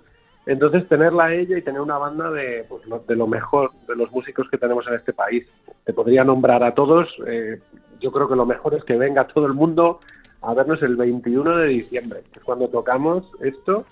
Entonces, 0.45 0.87
tenerla 0.87 1.25
a 1.25 1.33
ella 1.33 1.57
y 1.57 1.61
tener 1.61 1.79
una 1.81 1.97
banda 1.97 2.31
de, 2.31 2.65
pues, 2.67 2.85
lo, 2.87 2.99
de 3.07 3.15
lo 3.15 3.27
mejor, 3.27 3.71
de 3.87 3.95
los 3.95 4.11
músicos 4.11 4.49
que 4.49 4.57
tenemos 4.57 4.85
en 4.87 4.95
este 4.95 5.13
país. 5.13 5.45
Te 5.85 5.93
podría 5.93 6.23
nombrar 6.23 6.63
a 6.63 6.73
todos. 6.73 7.07
eh, 7.27 7.59
yo 8.01 8.11
creo 8.11 8.27
que 8.29 8.35
lo 8.35 8.45
mejor 8.45 8.73
es 8.75 8.83
que 8.85 8.95
venga 8.97 9.27
todo 9.27 9.45
el 9.45 9.53
mundo 9.53 9.99
a 10.41 10.53
vernos 10.53 10.81
el 10.81 10.95
21 10.95 11.57
de 11.57 11.67
diciembre, 11.67 12.21
que 12.31 12.39
es 12.39 12.45
cuando 12.45 12.67
tocamos 12.69 13.29
esto 13.41 13.85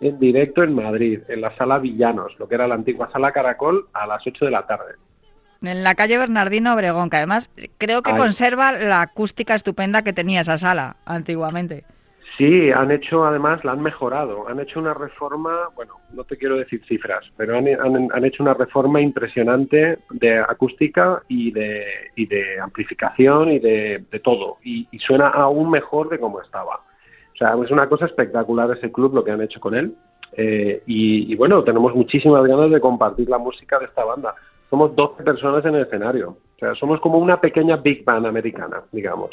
en 0.00 0.18
directo 0.18 0.62
en 0.62 0.74
Madrid, 0.74 1.20
en 1.28 1.40
la 1.40 1.56
sala 1.56 1.78
Villanos, 1.78 2.38
lo 2.38 2.48
que 2.48 2.54
era 2.56 2.66
la 2.68 2.74
antigua 2.74 3.10
sala 3.12 3.32
Caracol, 3.32 3.86
a 3.92 4.06
las 4.06 4.26
8 4.26 4.44
de 4.44 4.50
la 4.50 4.66
tarde. 4.66 4.94
En 5.62 5.82
la 5.82 5.94
calle 5.94 6.18
Bernardino 6.18 6.74
Obregón, 6.74 7.08
que 7.08 7.16
además 7.16 7.48
creo 7.78 8.02
que 8.02 8.10
conserva 8.18 8.72
la 8.72 9.00
acústica 9.00 9.54
estupenda 9.54 10.02
que 10.02 10.12
tenía 10.12 10.40
esa 10.42 10.58
sala 10.58 10.96
antiguamente. 11.06 11.84
Sí, 12.36 12.70
han 12.72 12.90
hecho, 12.90 13.24
además, 13.24 13.64
la 13.64 13.72
han 13.72 13.80
mejorado. 13.80 14.48
Han 14.48 14.58
hecho 14.58 14.80
una 14.80 14.92
reforma, 14.92 15.68
bueno, 15.76 15.94
no 16.12 16.24
te 16.24 16.36
quiero 16.36 16.56
decir 16.56 16.82
cifras, 16.86 17.24
pero 17.36 17.56
han, 17.56 17.68
han- 17.68 18.08
han 18.12 18.24
hecho 18.24 18.42
una 18.42 18.54
reforma 18.54 19.00
impresionante 19.00 20.00
de 20.10 20.38
acústica 20.40 21.22
y 21.28 21.52
de, 21.52 21.84
y 22.16 22.26
de 22.26 22.60
amplificación 22.60 23.52
y 23.52 23.58
de, 23.60 24.04
de 24.10 24.20
todo. 24.20 24.58
Y, 24.64 24.88
y 24.90 24.98
suena 24.98 25.28
aún 25.28 25.70
mejor 25.70 26.08
de 26.08 26.18
como 26.18 26.42
estaba. 26.42 26.80
O 27.34 27.36
sea, 27.36 27.56
es 27.62 27.70
una 27.70 27.88
cosa 27.88 28.06
espectacular 28.06 28.70
ese 28.70 28.92
club, 28.92 29.14
lo 29.14 29.24
que 29.24 29.32
han 29.32 29.42
hecho 29.42 29.60
con 29.60 29.74
él. 29.74 29.94
Eh, 30.36 30.82
y, 30.86 31.32
y 31.32 31.36
bueno, 31.36 31.62
tenemos 31.64 31.94
muchísimas 31.94 32.44
ganas 32.46 32.70
de 32.70 32.80
compartir 32.80 33.28
la 33.28 33.38
música 33.38 33.78
de 33.78 33.86
esta 33.86 34.04
banda. 34.04 34.34
Somos 34.74 34.96
12 34.96 35.22
personas 35.22 35.64
en 35.64 35.74
el 35.76 35.82
escenario. 35.82 36.36
O 36.56 36.58
sea, 36.58 36.74
somos 36.76 37.00
como 37.00 37.18
una 37.18 37.40
pequeña 37.40 37.76
big 37.76 38.04
band 38.04 38.26
americana, 38.26 38.80
digamos, 38.92 39.30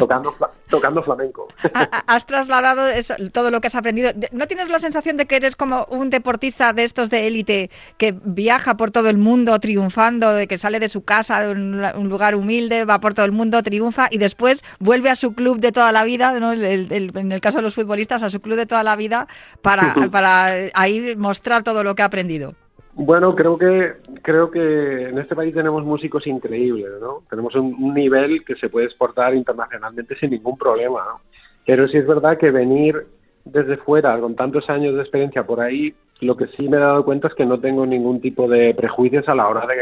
tocando, 0.00 0.32
fla- 0.32 0.50
tocando 0.68 1.02
flamenco. 1.02 1.48
Ha- 1.74 1.88
ha- 1.90 2.04
Has 2.14 2.26
trasladado 2.26 2.86
eso- 2.88 3.14
todo 3.32 3.50
lo 3.50 3.60
que 3.60 3.66
has 3.68 3.74
aprendido. 3.74 4.10
¿No 4.32 4.46
tienes 4.46 4.68
la 4.68 4.78
sensación 4.78 5.16
de 5.16 5.26
que 5.26 5.36
eres 5.36 5.56
como 5.56 5.86
un 5.90 6.10
deportista 6.10 6.72
de 6.74 6.84
estos 6.84 7.08
de 7.10 7.26
élite 7.26 7.70
que 7.96 8.14
viaja 8.22 8.76
por 8.76 8.90
todo 8.90 9.08
el 9.08 9.16
mundo 9.16 9.58
triunfando, 9.58 10.32
de 10.34 10.46
que 10.46 10.58
sale 10.58 10.78
de 10.78 10.88
su 10.90 11.04
casa, 11.04 11.40
de 11.40 11.52
un, 11.52 11.82
un 11.96 12.08
lugar 12.08 12.34
humilde, 12.34 12.84
va 12.84 13.00
por 13.00 13.14
todo 13.14 13.24
el 13.26 13.32
mundo, 13.32 13.62
triunfa 13.62 14.08
y 14.10 14.18
después 14.18 14.62
vuelve 14.78 15.08
a 15.10 15.16
su 15.16 15.34
club 15.34 15.58
de 15.60 15.72
toda 15.72 15.90
la 15.90 16.04
vida, 16.04 16.38
¿no? 16.38 16.52
El- 16.52 17.12
en 17.16 17.32
el 17.32 17.40
caso 17.40 17.58
de 17.58 17.62
los 17.62 17.74
futbolistas, 17.74 18.22
a 18.22 18.30
su 18.30 18.40
club 18.40 18.56
de 18.56 18.66
toda 18.66 18.82
la 18.84 18.94
vida 18.94 19.26
para, 19.62 19.94
para 20.12 20.52
ahí 20.74 21.14
mostrar 21.16 21.62
todo 21.62 21.82
lo 21.82 21.94
que 21.94 22.02
ha 22.02 22.06
aprendido? 22.06 22.54
Bueno, 23.00 23.36
creo 23.36 23.56
que 23.56 23.92
creo 24.22 24.50
que 24.50 25.10
en 25.10 25.18
este 25.18 25.36
país 25.36 25.54
tenemos 25.54 25.84
músicos 25.84 26.26
increíbles, 26.26 26.90
¿no? 27.00 27.22
Tenemos 27.30 27.54
un, 27.54 27.94
nivel 27.94 28.44
que 28.44 28.56
se 28.56 28.68
puede 28.68 28.86
exportar 28.86 29.36
internacionalmente 29.36 30.16
sin 30.16 30.30
ningún 30.30 30.58
problema, 30.58 31.04
¿no? 31.04 31.20
Pero 31.64 31.86
sí 31.86 31.96
es 31.96 32.06
verdad 32.08 32.36
que 32.36 32.50
venir 32.50 33.06
desde 33.44 33.76
fuera 33.76 34.18
con 34.18 34.34
tantos 34.34 34.68
años 34.68 34.96
de 34.96 35.02
experiencia 35.02 35.44
por 35.44 35.60
ahí, 35.60 35.94
lo 36.20 36.36
que 36.36 36.48
sí 36.48 36.68
me 36.68 36.76
he 36.76 36.80
dado 36.80 37.04
cuenta 37.04 37.28
es 37.28 37.34
que 37.34 37.46
no 37.46 37.60
tengo 37.60 37.86
ningún 37.86 38.20
tipo 38.20 38.48
de 38.48 38.74
prejuicios 38.74 39.28
a 39.28 39.34
la 39.36 39.46
hora 39.46 39.64
de 39.64 39.76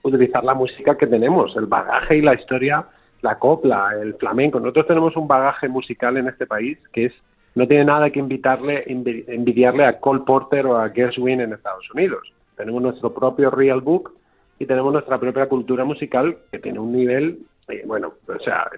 utilizar 0.00 0.42
la 0.42 0.54
música 0.54 0.96
que 0.96 1.06
tenemos, 1.06 1.54
el 1.56 1.66
bagaje 1.66 2.16
y 2.16 2.22
la 2.22 2.32
historia, 2.32 2.86
la 3.20 3.38
copla, 3.38 3.90
el 4.00 4.14
flamenco. 4.14 4.58
Nosotros 4.58 4.86
tenemos 4.86 5.14
un 5.14 5.28
bagaje 5.28 5.68
musical 5.68 6.16
en 6.16 6.28
este 6.28 6.46
país 6.46 6.78
que 6.90 7.04
es 7.04 7.12
no 7.54 7.68
tiene 7.68 7.84
nada 7.84 8.08
que 8.08 8.18
invitarle, 8.18 8.86
envi- 8.86 9.24
envidiarle 9.28 9.84
a 9.84 10.00
Cole 10.00 10.22
Porter 10.26 10.64
o 10.64 10.78
a 10.78 10.88
Gershwin 10.88 11.42
en 11.42 11.52
Estados 11.52 11.84
Unidos. 11.92 12.32
Tenemos 12.56 12.82
nuestro 12.82 13.12
propio 13.12 13.50
real 13.50 13.80
book 13.80 14.12
y 14.58 14.66
tenemos 14.66 14.92
nuestra 14.92 15.18
propia 15.18 15.48
cultura 15.48 15.84
musical 15.84 16.36
que 16.50 16.58
tiene 16.58 16.78
un 16.78 16.92
nivel, 16.92 17.38
eh, 17.68 17.82
bueno, 17.86 18.14
o 18.28 18.38
sea, 18.40 18.70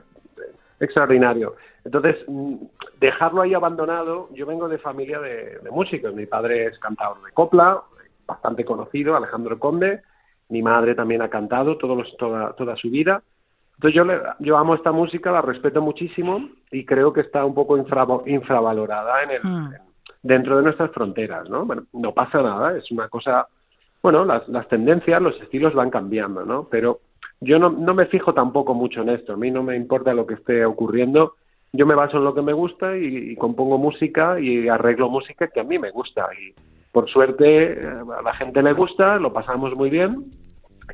extraordinario. 0.81 1.57
Entonces, 1.85 2.17
mm, 2.27 2.55
dejarlo 3.01 3.43
ahí 3.43 3.55
abandonado, 3.55 4.29
yo 4.33 4.47
vengo 4.47 4.69
de 4.69 4.79
familia 4.79 5.21
de, 5.21 5.59
de 5.59 5.71
músicos. 5.71 6.15
Mi 6.15 6.27
padre 6.27 6.67
es 6.67 6.79
cantador 6.79 7.23
de 7.23 7.33
copla, 7.33 7.83
bastante 8.27 8.65
conocido, 8.65 9.17
Alejandro 9.17 9.59
Conde. 9.59 10.03
Mi 10.49 10.63
madre 10.63 10.95
también 10.95 11.23
ha 11.23 11.29
cantado 11.31 11.77
todos 11.79 12.17
toda, 12.19 12.53
toda 12.55 12.77
su 12.77 12.91
vida. 12.91 13.23
Entonces 13.75 13.97
yo, 13.97 14.05
le- 14.05 14.21
yo 14.39 14.57
amo 14.57 14.75
esta 14.75 14.93
música, 14.93 15.33
la 15.33 15.43
respeto 15.43 15.83
muchísimo 15.83 16.49
y 16.71 16.85
creo 16.85 17.13
que 17.13 17.21
está 17.23 17.45
un 17.45 17.55
poco 17.55 17.77
infra- 17.77 18.07
infravalorada 18.27 19.23
en 19.25 19.31
el, 19.33 19.43
Hmm. 19.43 19.71
dentro 20.23 20.57
de 20.57 20.63
nuestras 20.63 20.91
fronteras, 20.93 21.49
¿no? 21.51 21.65
Bueno, 21.67 21.85
no 21.93 22.13
pasa 22.13 22.41
nada, 22.43 22.77
es 22.77 22.91
una 22.91 23.09
cosa, 23.09 23.47
bueno, 24.05 24.27
las, 24.27 24.47
las 24.49 24.69
tendencias, 24.69 25.23
los 25.23 25.41
estilos 25.41 25.73
van 25.73 25.89
cambiando, 25.89 26.45
¿no? 26.45 26.69
Pero 26.71 27.01
yo 27.41 27.59
no, 27.59 27.71
me 27.71 28.05
fijo 28.05 28.35
tampoco 28.35 28.75
mucho 28.75 29.01
en 29.01 29.09
esto, 29.09 29.33
a 29.33 29.37
mí 29.37 29.51
no 29.51 29.63
me 29.63 29.77
importa 29.77 30.13
lo 30.13 30.27
que 30.27 30.35
esté 30.35 30.67
ocurriendo, 30.67 31.37
yo 31.73 31.87
me 31.87 31.95
baso 31.95 32.19
en 32.19 32.25
lo 32.25 32.35
que 32.35 32.43
me 32.43 32.53
gusta 32.53 32.99
y, 32.99 33.33
y 33.33 33.37
compongo 33.37 33.79
música 33.79 34.39
y 34.39 34.69
arreglo 34.69 35.09
música 35.09 35.49
que 35.49 35.61
a 35.61 35.65
mí 35.65 35.79
me 35.79 35.91
gusta 35.91 36.29
y 36.39 36.53
por 36.93 37.09
suerte 37.09 37.81
eh, 37.81 37.81
a 37.83 38.21
la 38.21 38.35
gente 38.35 38.63
le 38.63 38.75
gusta, 38.75 39.17
lo 39.17 39.33
pasamos 39.33 39.75
muy 39.75 39.89
bien 39.89 40.27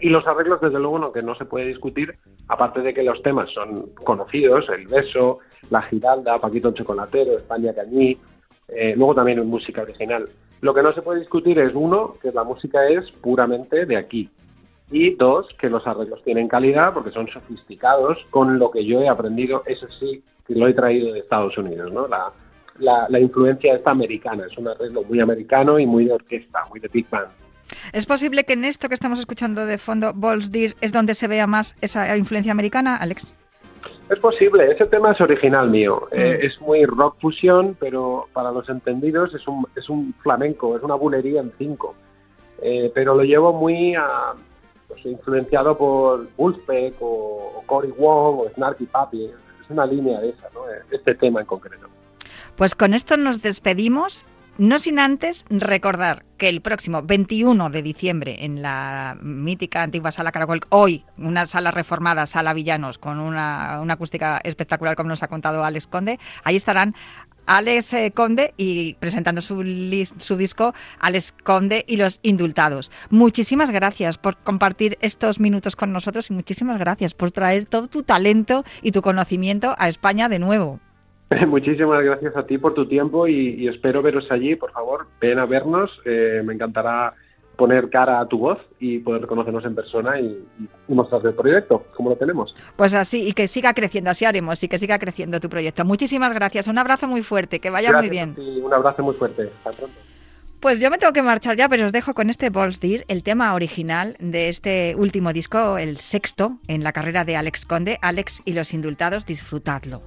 y 0.00 0.08
los 0.08 0.24
arreglos, 0.28 0.60
desde 0.60 0.78
luego, 0.78 1.00
no, 1.00 1.12
que 1.12 1.20
no 1.20 1.34
se 1.34 1.46
puede 1.46 1.66
discutir, 1.66 2.14
aparte 2.46 2.80
de 2.80 2.94
que 2.94 3.02
los 3.02 3.20
temas 3.22 3.50
son 3.50 3.90
conocidos, 4.04 4.68
El 4.68 4.86
Beso, 4.86 5.40
La 5.68 5.82
Giralda, 5.82 6.38
Paquito 6.38 6.68
el 6.68 6.74
Chocolatero, 6.74 7.32
España 7.32 7.74
Cañí, 7.74 8.16
eh, 8.68 8.94
luego 8.96 9.16
también 9.16 9.40
en 9.40 9.48
música 9.48 9.82
original. 9.82 10.28
Lo 10.60 10.74
que 10.74 10.82
no 10.82 10.92
se 10.92 11.02
puede 11.02 11.20
discutir 11.20 11.58
es, 11.58 11.72
uno, 11.74 12.16
que 12.20 12.32
la 12.32 12.44
música 12.44 12.86
es 12.86 13.10
puramente 13.12 13.86
de 13.86 13.96
aquí, 13.96 14.30
y 14.90 15.14
dos, 15.14 15.46
que 15.58 15.70
los 15.70 15.86
arreglos 15.86 16.22
tienen 16.24 16.48
calidad 16.48 16.92
porque 16.92 17.12
son 17.12 17.28
sofisticados 17.28 18.18
con 18.30 18.58
lo 18.58 18.70
que 18.70 18.84
yo 18.84 19.00
he 19.00 19.08
aprendido, 19.08 19.62
eso 19.66 19.86
sí, 19.98 20.22
que 20.46 20.54
lo 20.54 20.66
he 20.66 20.74
traído 20.74 21.12
de 21.12 21.20
Estados 21.20 21.56
Unidos, 21.56 21.92
¿no? 21.92 22.08
La, 22.08 22.32
la, 22.78 23.06
la 23.08 23.20
influencia 23.20 23.74
esta 23.74 23.92
americana, 23.92 24.44
es 24.50 24.58
un 24.58 24.68
arreglo 24.68 25.02
muy 25.04 25.20
americano 25.20 25.78
y 25.78 25.86
muy 25.86 26.06
de 26.06 26.14
orquesta, 26.14 26.64
muy 26.68 26.80
de 26.80 26.88
big 26.88 27.08
band. 27.08 27.28
¿Es 27.92 28.04
posible 28.04 28.44
que 28.44 28.54
en 28.54 28.64
esto 28.64 28.88
que 28.88 28.94
estamos 28.94 29.20
escuchando 29.20 29.64
de 29.64 29.78
fondo, 29.78 30.12
Balls 30.14 30.50
Deer, 30.50 30.74
es 30.80 30.92
donde 30.92 31.14
se 31.14 31.28
vea 31.28 31.46
más 31.46 31.76
esa 31.80 32.16
influencia 32.16 32.50
americana, 32.50 32.96
Alex? 32.96 33.32
Es 34.10 34.18
posible, 34.18 34.70
ese 34.72 34.86
tema 34.86 35.12
es 35.12 35.20
original 35.20 35.70
mío. 35.70 36.08
Eh, 36.10 36.38
Mm. 36.42 36.46
es 36.46 36.60
muy 36.60 36.84
rock 36.84 37.16
fusión, 37.20 37.76
pero 37.78 38.26
para 38.32 38.50
los 38.50 38.68
entendidos 38.68 39.32
es 39.34 39.46
un, 39.46 39.66
es 39.76 39.88
un 39.88 40.12
flamenco, 40.22 40.76
es 40.76 40.82
una 40.82 40.96
bulería 40.96 41.40
en 41.40 41.52
cinco. 41.56 41.94
Eh, 42.60 42.90
pero 42.94 43.14
lo 43.14 43.22
llevo 43.22 43.52
muy 43.52 43.94
a, 43.94 44.32
pues, 44.88 45.06
influenciado 45.06 45.78
por 45.78 46.26
Wolfpack 46.36 46.94
o, 47.00 47.52
o 47.56 47.62
Cory 47.66 47.92
Wong 47.96 48.40
o 48.40 48.50
Snarky 48.54 48.84
Papi. 48.86 49.24
Es 49.24 49.70
una 49.70 49.86
línea 49.86 50.20
de 50.20 50.30
esa, 50.30 50.48
¿no? 50.52 50.62
Este 50.90 51.14
tema 51.14 51.40
en 51.40 51.46
concreto. 51.46 51.86
Pues 52.56 52.74
con 52.74 52.92
esto 52.94 53.16
nos 53.16 53.40
despedimos, 53.40 54.26
no 54.60 54.78
sin 54.78 54.98
antes 54.98 55.46
recordar 55.48 56.26
que 56.36 56.50
el 56.50 56.60
próximo 56.60 57.02
21 57.02 57.70
de 57.70 57.82
diciembre 57.82 58.44
en 58.44 58.60
la 58.60 59.16
mítica 59.22 59.82
antigua 59.82 60.12
sala 60.12 60.32
Caracol, 60.32 60.60
hoy 60.68 61.06
una 61.16 61.46
sala 61.46 61.70
reformada, 61.70 62.26
sala 62.26 62.52
Villanos, 62.52 62.98
con 62.98 63.20
una, 63.20 63.80
una 63.80 63.94
acústica 63.94 64.38
espectacular 64.44 64.96
como 64.96 65.08
nos 65.08 65.22
ha 65.22 65.28
contado 65.28 65.64
Alex 65.64 65.86
Conde, 65.86 66.18
ahí 66.44 66.56
estarán 66.56 66.94
Alex 67.46 67.94
eh, 67.94 68.12
Conde 68.14 68.52
y 68.58 68.94
presentando 68.94 69.40
su, 69.40 69.64
su 70.18 70.36
disco 70.36 70.74
Alex 70.98 71.32
Conde 71.42 71.86
y 71.88 71.96
los 71.96 72.20
indultados. 72.22 72.92
Muchísimas 73.08 73.70
gracias 73.70 74.18
por 74.18 74.36
compartir 74.36 74.98
estos 75.00 75.40
minutos 75.40 75.74
con 75.74 75.90
nosotros 75.90 76.28
y 76.28 76.34
muchísimas 76.34 76.78
gracias 76.78 77.14
por 77.14 77.32
traer 77.32 77.64
todo 77.64 77.86
tu 77.88 78.02
talento 78.02 78.62
y 78.82 78.92
tu 78.92 79.00
conocimiento 79.00 79.74
a 79.78 79.88
España 79.88 80.28
de 80.28 80.38
nuevo. 80.38 80.80
Muchísimas 81.46 82.02
gracias 82.02 82.36
a 82.36 82.44
ti 82.44 82.58
por 82.58 82.74
tu 82.74 82.86
tiempo 82.86 83.28
y, 83.28 83.54
y 83.54 83.68
espero 83.68 84.02
veros 84.02 84.30
allí. 84.30 84.56
Por 84.56 84.72
favor, 84.72 85.06
ven 85.20 85.38
a 85.38 85.46
vernos. 85.46 85.90
Eh, 86.04 86.42
me 86.44 86.54
encantará 86.54 87.14
poner 87.56 87.90
cara 87.90 88.20
a 88.20 88.26
tu 88.26 88.38
voz 88.38 88.58
y 88.78 89.00
poder 89.00 89.26
conocernos 89.26 89.64
en 89.66 89.74
persona 89.74 90.18
y, 90.18 90.44
y 90.88 90.94
mostrarte 90.94 91.28
el 91.28 91.34
proyecto, 91.34 91.84
como 91.94 92.08
lo 92.10 92.16
tenemos. 92.16 92.56
Pues 92.74 92.94
así, 92.94 93.28
y 93.28 93.32
que 93.32 93.48
siga 93.48 93.74
creciendo, 93.74 94.10
así 94.10 94.24
haremos, 94.24 94.62
y 94.64 94.68
que 94.68 94.78
siga 94.78 94.98
creciendo 94.98 95.40
tu 95.40 95.50
proyecto. 95.50 95.84
Muchísimas 95.84 96.32
gracias, 96.32 96.68
un 96.68 96.78
abrazo 96.78 97.06
muy 97.06 97.22
fuerte, 97.22 97.60
que 97.60 97.68
vaya 97.68 97.92
muy 97.92 98.08
bien. 98.08 98.34
ti, 98.34 98.60
un 98.62 98.72
abrazo 98.72 99.02
muy 99.02 99.14
fuerte. 99.14 99.50
Hasta 99.58 99.72
pronto. 99.72 99.94
Pues 100.58 100.80
yo 100.80 100.90
me 100.90 100.96
tengo 100.96 101.12
que 101.12 101.22
marchar 101.22 101.56
ya, 101.56 101.68
pero 101.68 101.84
os 101.84 101.92
dejo 101.92 102.14
con 102.14 102.30
este 102.30 102.48
Balls 102.48 102.80
Deer, 102.80 103.04
el 103.08 103.22
tema 103.22 103.52
original 103.54 104.16
de 104.20 104.48
este 104.48 104.94
último 104.96 105.34
disco, 105.34 105.76
el 105.76 105.98
sexto 105.98 106.58
en 106.66 106.82
la 106.82 106.92
carrera 106.92 107.26
de 107.26 107.36
Alex 107.36 107.66
Conde, 107.66 107.98
Alex 108.00 108.40
y 108.46 108.54
los 108.54 108.72
indultados, 108.72 109.26
disfrutadlo. 109.26 110.02